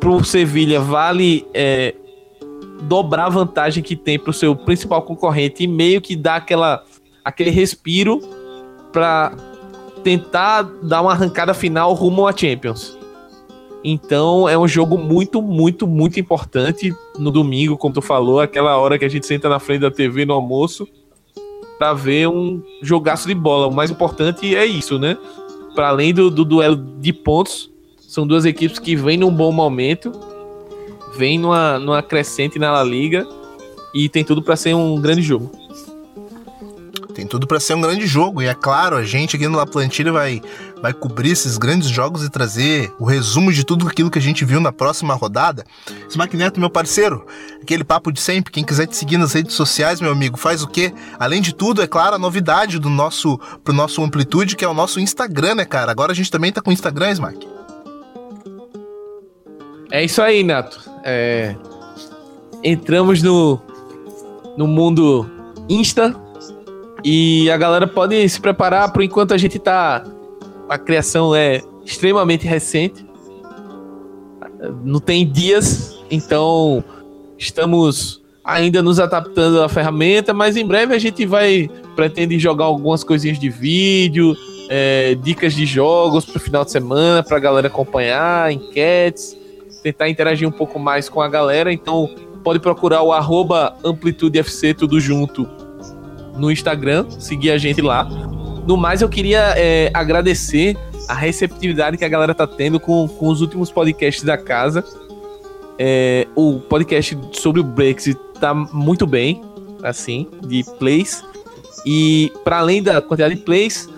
Para 0.00 0.10
o 0.10 0.24
Sevilha 0.24 0.80
vale 0.80 1.46
é, 1.52 1.94
dobrar 2.82 3.26
a 3.26 3.28
vantagem 3.28 3.82
que 3.82 3.96
tem 3.96 4.18
para 4.18 4.30
o 4.30 4.34
seu 4.34 4.54
principal 4.56 5.02
concorrente 5.02 5.64
e 5.64 5.66
meio 5.66 6.00
que 6.00 6.16
dar 6.16 6.36
aquela, 6.36 6.84
aquele 7.24 7.50
respiro 7.50 8.20
para 8.92 9.32
tentar 10.02 10.62
dar 10.82 11.02
uma 11.02 11.12
arrancada 11.12 11.54
final 11.54 11.92
rumo 11.92 12.26
à 12.26 12.36
Champions. 12.36 12.98
Então 13.82 14.48
é 14.48 14.58
um 14.58 14.68
jogo 14.68 14.98
muito, 14.98 15.40
muito, 15.40 15.86
muito 15.86 16.20
importante 16.20 16.94
no 17.18 17.30
domingo, 17.30 17.76
como 17.76 17.94
tu 17.94 18.02
falou, 18.02 18.40
aquela 18.40 18.76
hora 18.76 18.98
que 18.98 19.04
a 19.04 19.08
gente 19.08 19.26
senta 19.26 19.48
na 19.48 19.58
frente 19.58 19.80
da 19.80 19.90
TV 19.90 20.24
no 20.24 20.34
almoço 20.34 20.86
para 21.78 21.94
ver 21.94 22.28
um 22.28 22.62
jogaço 22.82 23.26
de 23.26 23.34
bola. 23.34 23.68
O 23.68 23.74
mais 23.74 23.90
importante 23.90 24.54
é 24.54 24.66
isso, 24.66 24.98
né? 24.98 25.16
Para 25.74 25.88
além 25.88 26.12
do, 26.12 26.30
do 26.30 26.44
duelo 26.44 26.76
de 26.76 27.12
pontos, 27.12 27.70
são 27.98 28.26
duas 28.26 28.44
equipes 28.44 28.78
que 28.78 28.94
vêm 28.94 29.16
num 29.16 29.32
bom 29.32 29.50
momento 29.50 30.12
vem 31.20 31.38
numa, 31.38 31.78
numa 31.78 32.02
crescente 32.02 32.58
na 32.58 32.72
La 32.72 32.82
Liga 32.82 33.28
e 33.92 34.08
tem 34.08 34.24
tudo 34.24 34.42
para 34.42 34.56
ser 34.56 34.74
um 34.74 34.98
grande 34.98 35.20
jogo. 35.20 35.52
Tem 37.14 37.26
tudo 37.26 37.46
para 37.46 37.60
ser 37.60 37.74
um 37.74 37.80
grande 37.82 38.06
jogo 38.06 38.40
e 38.40 38.46
é 38.46 38.54
claro, 38.54 38.96
a 38.96 39.04
gente 39.04 39.36
aqui 39.36 39.46
no 39.46 39.58
La 39.58 39.66
Plantilha 39.66 40.10
vai 40.10 40.40
vai 40.80 40.94
cobrir 40.94 41.32
esses 41.32 41.58
grandes 41.58 41.90
jogos 41.90 42.24
e 42.24 42.30
trazer 42.30 42.90
o 42.98 43.04
resumo 43.04 43.52
de 43.52 43.64
tudo 43.64 43.86
aquilo 43.86 44.10
que 44.10 44.18
a 44.18 44.22
gente 44.22 44.46
viu 44.46 44.60
na 44.60 44.72
próxima 44.72 45.12
rodada. 45.12 45.66
Smack 46.08 46.34
Neto, 46.34 46.58
meu 46.58 46.70
parceiro, 46.70 47.26
aquele 47.60 47.84
papo 47.84 48.10
de 48.10 48.18
sempre, 48.18 48.50
quem 48.50 48.64
quiser 48.64 48.86
te 48.86 48.96
seguir 48.96 49.18
nas 49.18 49.34
redes 49.34 49.54
sociais, 49.54 50.00
meu 50.00 50.10
amigo, 50.10 50.38
faz 50.38 50.62
o 50.62 50.66
quê? 50.66 50.90
Além 51.18 51.42
de 51.42 51.54
tudo, 51.54 51.82
é 51.82 51.86
claro, 51.86 52.16
a 52.16 52.18
novidade 52.18 52.78
do 52.78 52.88
nosso 52.88 53.38
pro 53.62 53.74
nosso 53.74 54.02
Amplitude, 54.02 54.56
que 54.56 54.64
é 54.64 54.68
o 54.68 54.72
nosso 54.72 54.98
Instagram, 54.98 55.56
né, 55.56 55.66
cara? 55.66 55.92
Agora 55.92 56.12
a 56.12 56.14
gente 56.14 56.30
também 56.30 56.50
tá 56.50 56.62
com 56.62 56.70
o 56.70 56.72
Instagram, 56.72 57.10
Smack. 57.10 57.59
É 59.90 60.04
isso 60.04 60.22
aí, 60.22 60.44
Nato. 60.44 60.80
É... 61.04 61.54
Entramos 62.62 63.22
no, 63.22 63.60
no 64.56 64.66
mundo 64.66 65.28
Insta 65.68 66.14
e 67.04 67.50
a 67.50 67.56
galera 67.56 67.86
pode 67.86 68.28
se 68.28 68.40
preparar 68.40 68.92
por 68.92 69.02
enquanto 69.02 69.34
a 69.34 69.38
gente 69.38 69.58
tá. 69.58 70.04
A 70.68 70.78
criação 70.78 71.34
é 71.34 71.62
extremamente 71.84 72.46
recente. 72.46 73.04
Não 74.84 75.00
tem 75.00 75.26
dias, 75.26 75.98
então 76.10 76.84
estamos 77.38 78.20
ainda 78.44 78.82
nos 78.82 79.00
adaptando 79.00 79.62
à 79.62 79.68
ferramenta, 79.68 80.34
mas 80.34 80.56
em 80.56 80.66
breve 80.66 80.94
a 80.94 80.98
gente 80.98 81.24
vai 81.24 81.70
pretende 81.96 82.38
jogar 82.38 82.66
algumas 82.66 83.02
coisinhas 83.02 83.38
de 83.38 83.48
vídeo, 83.48 84.36
é, 84.68 85.14
dicas 85.14 85.54
de 85.54 85.64
jogos 85.64 86.24
para 86.24 86.36
o 86.36 86.40
final 86.40 86.64
de 86.64 86.70
semana 86.70 87.22
para 87.22 87.38
a 87.38 87.40
galera 87.40 87.68
acompanhar, 87.68 88.52
enquetes 88.52 89.39
tentar 89.82 90.08
interagir 90.08 90.46
um 90.46 90.52
pouco 90.52 90.78
mais 90.78 91.08
com 91.08 91.20
a 91.20 91.28
galera. 91.28 91.72
Então, 91.72 92.08
pode 92.42 92.58
procurar 92.58 93.02
o 93.02 93.12
arroba 93.12 93.76
AmplitudeFC, 93.84 94.74
tudo 94.74 95.00
junto, 95.00 95.48
no 96.36 96.50
Instagram, 96.50 97.06
seguir 97.10 97.50
a 97.50 97.58
gente 97.58 97.80
lá. 97.82 98.04
No 98.66 98.76
mais, 98.76 99.02
eu 99.02 99.08
queria 99.08 99.54
é, 99.56 99.90
agradecer 99.92 100.76
a 101.08 101.14
receptividade 101.14 101.96
que 101.96 102.04
a 102.04 102.08
galera 102.08 102.34
tá 102.34 102.46
tendo 102.46 102.78
com, 102.78 103.08
com 103.08 103.28
os 103.28 103.40
últimos 103.40 103.70
podcasts 103.70 104.22
da 104.22 104.38
casa. 104.38 104.84
É, 105.78 106.26
o 106.36 106.60
podcast 106.60 107.18
sobre 107.32 107.60
o 107.60 107.64
Brexit 107.64 108.18
tá 108.38 108.54
muito 108.54 109.06
bem, 109.06 109.42
assim, 109.82 110.28
de 110.46 110.64
plays. 110.78 111.24
E 111.84 112.32
para 112.44 112.58
além 112.58 112.82
da 112.82 113.00
quantidade 113.00 113.34
de 113.34 113.40
plays, 113.40 113.88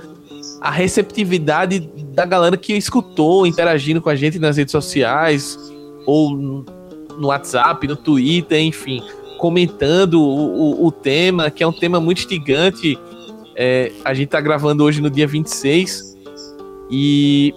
a 0.60 0.70
receptividade 0.70 1.80
da 2.14 2.24
galera 2.24 2.56
que 2.56 2.72
escutou, 2.74 3.46
interagindo 3.46 4.00
com 4.00 4.08
a 4.08 4.14
gente 4.14 4.38
nas 4.38 4.56
redes 4.56 4.72
sociais, 4.72 5.58
ou 6.06 6.36
no 6.36 7.28
WhatsApp, 7.28 7.86
no 7.86 7.96
Twitter, 7.96 8.60
enfim, 8.60 9.02
comentando 9.38 10.20
o, 10.20 10.82
o, 10.82 10.86
o 10.86 10.92
tema, 10.92 11.50
que 11.50 11.62
é 11.62 11.66
um 11.66 11.72
tema 11.72 12.00
muito 12.00 12.18
instigante. 12.18 12.98
É, 13.54 13.92
a 14.04 14.14
gente 14.14 14.26
está 14.26 14.40
gravando 14.40 14.82
hoje 14.82 15.00
no 15.00 15.10
dia 15.10 15.26
26 15.26 16.16
e 16.90 17.54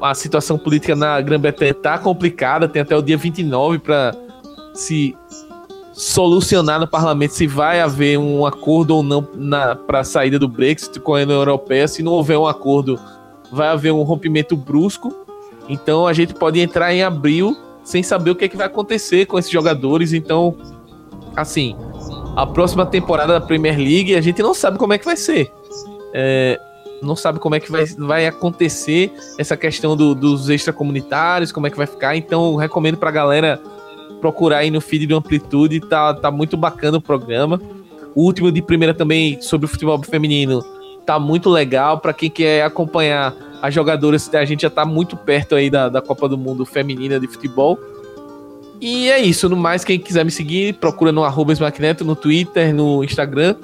a 0.00 0.14
situação 0.14 0.58
política 0.58 0.96
na 0.96 1.20
Grã-Bretanha 1.20 1.72
está 1.72 1.98
complicada, 1.98 2.68
tem 2.68 2.82
até 2.82 2.96
o 2.96 3.02
dia 3.02 3.16
29 3.16 3.78
para 3.78 4.14
se 4.74 5.16
solucionar 5.92 6.80
no 6.80 6.88
parlamento 6.88 7.32
se 7.32 7.46
vai 7.46 7.80
haver 7.80 8.18
um 8.18 8.46
acordo 8.46 8.96
ou 8.96 9.02
não 9.02 9.22
para 9.86 10.00
a 10.00 10.04
saída 10.04 10.38
do 10.38 10.48
Brexit 10.48 10.98
com 11.00 11.14
a 11.14 11.20
União 11.20 11.38
Europeia. 11.38 11.86
Se 11.86 12.02
não 12.02 12.12
houver 12.12 12.38
um 12.38 12.46
acordo, 12.46 12.98
vai 13.52 13.68
haver 13.68 13.92
um 13.92 14.02
rompimento 14.02 14.56
brusco 14.56 15.19
então 15.70 16.06
a 16.06 16.12
gente 16.12 16.34
pode 16.34 16.60
entrar 16.60 16.92
em 16.92 17.02
abril 17.02 17.56
sem 17.84 18.02
saber 18.02 18.30
o 18.30 18.34
que, 18.34 18.44
é 18.44 18.48
que 18.48 18.56
vai 18.56 18.66
acontecer 18.66 19.26
com 19.26 19.38
esses 19.38 19.50
jogadores. 19.50 20.12
Então, 20.12 20.56
assim, 21.34 21.76
a 22.36 22.46
próxima 22.46 22.84
temporada 22.84 23.32
da 23.34 23.40
Premier 23.40 23.76
League 23.76 24.14
a 24.14 24.20
gente 24.20 24.42
não 24.42 24.54
sabe 24.54 24.78
como 24.78 24.92
é 24.92 24.98
que 24.98 25.04
vai 25.04 25.16
ser. 25.16 25.50
É, 26.12 26.58
não 27.02 27.16
sabe 27.16 27.38
como 27.38 27.54
é 27.54 27.60
que 27.60 27.70
vai, 27.70 27.86
vai 27.86 28.26
acontecer 28.26 29.12
essa 29.38 29.56
questão 29.56 29.96
do, 29.96 30.14
dos 30.14 30.48
extracomunitários, 30.48 31.50
como 31.50 31.66
é 31.66 31.70
que 31.70 31.76
vai 31.76 31.86
ficar. 31.86 32.16
Então, 32.16 32.56
recomendo 32.56 32.98
pra 32.98 33.10
galera 33.10 33.60
procurar 34.20 34.58
aí 34.58 34.70
no 34.70 34.80
feed 34.80 35.06
do 35.06 35.16
Amplitude, 35.16 35.80
tá, 35.80 36.12
tá 36.12 36.30
muito 36.30 36.56
bacana 36.56 36.98
o 36.98 37.00
programa. 37.00 37.60
O 38.14 38.22
último 38.24 38.52
de 38.52 38.60
primeira 38.60 38.92
também 38.92 39.40
sobre 39.40 39.66
o 39.66 39.68
futebol 39.68 40.02
feminino 40.02 40.62
tá 41.06 41.18
muito 41.18 41.48
legal 41.48 41.98
para 41.98 42.12
quem 42.12 42.28
quer 42.28 42.64
acompanhar 42.64 43.34
as 43.62 43.74
jogadoras, 43.74 44.32
a 44.34 44.44
gente 44.44 44.62
já 44.62 44.70
tá 44.70 44.84
muito 44.84 45.16
perto 45.16 45.54
aí 45.54 45.68
da, 45.68 45.88
da 45.88 46.00
Copa 46.00 46.28
do 46.28 46.38
Mundo 46.38 46.64
feminina 46.64 47.20
de 47.20 47.26
futebol. 47.26 47.78
E 48.80 49.10
é 49.10 49.18
isso, 49.18 49.48
no 49.48 49.56
mais, 49.56 49.84
quem 49.84 49.98
quiser 49.98 50.24
me 50.24 50.30
seguir, 50.30 50.74
procura 50.74 51.12
no 51.12 51.22
arroba 51.22 51.52
Smackneto, 51.52 52.04
no 52.04 52.16
Twitter, 52.16 52.74
no 52.74 53.04
Instagram 53.04 53.54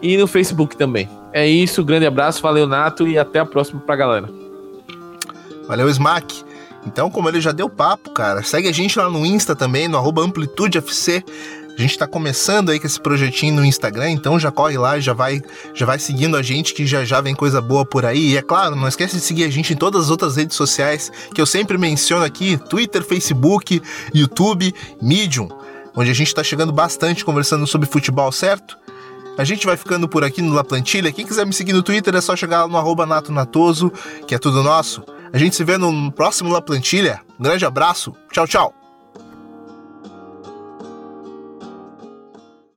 e 0.00 0.16
no 0.16 0.26
Facebook 0.26 0.76
também. 0.76 1.08
É 1.32 1.46
isso, 1.46 1.84
grande 1.84 2.06
abraço, 2.06 2.40
valeu 2.40 2.66
Nato 2.66 3.06
e 3.06 3.18
até 3.18 3.38
a 3.38 3.44
próxima 3.44 3.80
pra 3.80 3.96
galera. 3.96 4.30
Valeu, 5.66 5.88
Smack. 5.90 6.42
Então, 6.86 7.10
como 7.10 7.28
ele 7.28 7.40
já 7.40 7.52
deu 7.52 7.68
papo, 7.68 8.10
cara, 8.10 8.42
segue 8.42 8.66
a 8.66 8.72
gente 8.72 8.98
lá 8.98 9.10
no 9.10 9.26
Insta 9.26 9.54
também, 9.54 9.88
no 9.88 9.98
arroba 9.98 10.24
AmplitudeFC. 10.24 11.22
A 11.78 11.80
gente 11.80 11.96
tá 11.96 12.08
começando 12.08 12.70
aí 12.70 12.80
com 12.80 12.88
esse 12.88 13.00
projetinho 13.00 13.54
no 13.54 13.64
Instagram, 13.64 14.10
então 14.10 14.36
já 14.36 14.50
corre 14.50 14.76
lá, 14.76 14.98
já 14.98 15.12
vai, 15.12 15.40
já 15.72 15.86
vai 15.86 15.96
seguindo 15.96 16.36
a 16.36 16.42
gente 16.42 16.74
que 16.74 16.84
já 16.84 17.04
já 17.04 17.20
vem 17.20 17.36
coisa 17.36 17.60
boa 17.60 17.86
por 17.86 18.04
aí. 18.04 18.32
E 18.32 18.36
é 18.36 18.42
claro, 18.42 18.74
não 18.74 18.88
esquece 18.88 19.14
de 19.14 19.22
seguir 19.22 19.44
a 19.44 19.48
gente 19.48 19.72
em 19.72 19.76
todas 19.76 20.06
as 20.06 20.10
outras 20.10 20.34
redes 20.34 20.56
sociais 20.56 21.08
que 21.32 21.40
eu 21.40 21.46
sempre 21.46 21.78
menciono 21.78 22.24
aqui: 22.24 22.56
Twitter, 22.56 23.04
Facebook, 23.04 23.80
YouTube, 24.12 24.74
Medium, 25.00 25.48
onde 25.94 26.10
a 26.10 26.14
gente 26.14 26.34
tá 26.34 26.42
chegando 26.42 26.72
bastante 26.72 27.24
conversando 27.24 27.64
sobre 27.64 27.86
futebol, 27.86 28.32
certo? 28.32 28.76
A 29.38 29.44
gente 29.44 29.64
vai 29.64 29.76
ficando 29.76 30.08
por 30.08 30.24
aqui 30.24 30.42
no 30.42 30.52
La 30.52 30.64
Plantilha. 30.64 31.12
Quem 31.12 31.24
quiser 31.24 31.46
me 31.46 31.52
seguir 31.52 31.74
no 31.74 31.82
Twitter 31.84 32.12
é 32.16 32.20
só 32.20 32.34
chegar 32.34 32.66
no 32.66 32.76
arroba 32.76 33.06
Nato 33.06 33.30
Natoso, 33.30 33.92
que 34.26 34.34
é 34.34 34.38
tudo 34.38 34.64
nosso. 34.64 35.04
A 35.32 35.38
gente 35.38 35.54
se 35.54 35.62
vê 35.62 35.78
no 35.78 36.10
próximo 36.10 36.50
La 36.50 36.60
Plantilha. 36.60 37.20
Um 37.38 37.44
grande 37.44 37.64
abraço. 37.64 38.12
Tchau, 38.32 38.48
tchau. 38.48 38.77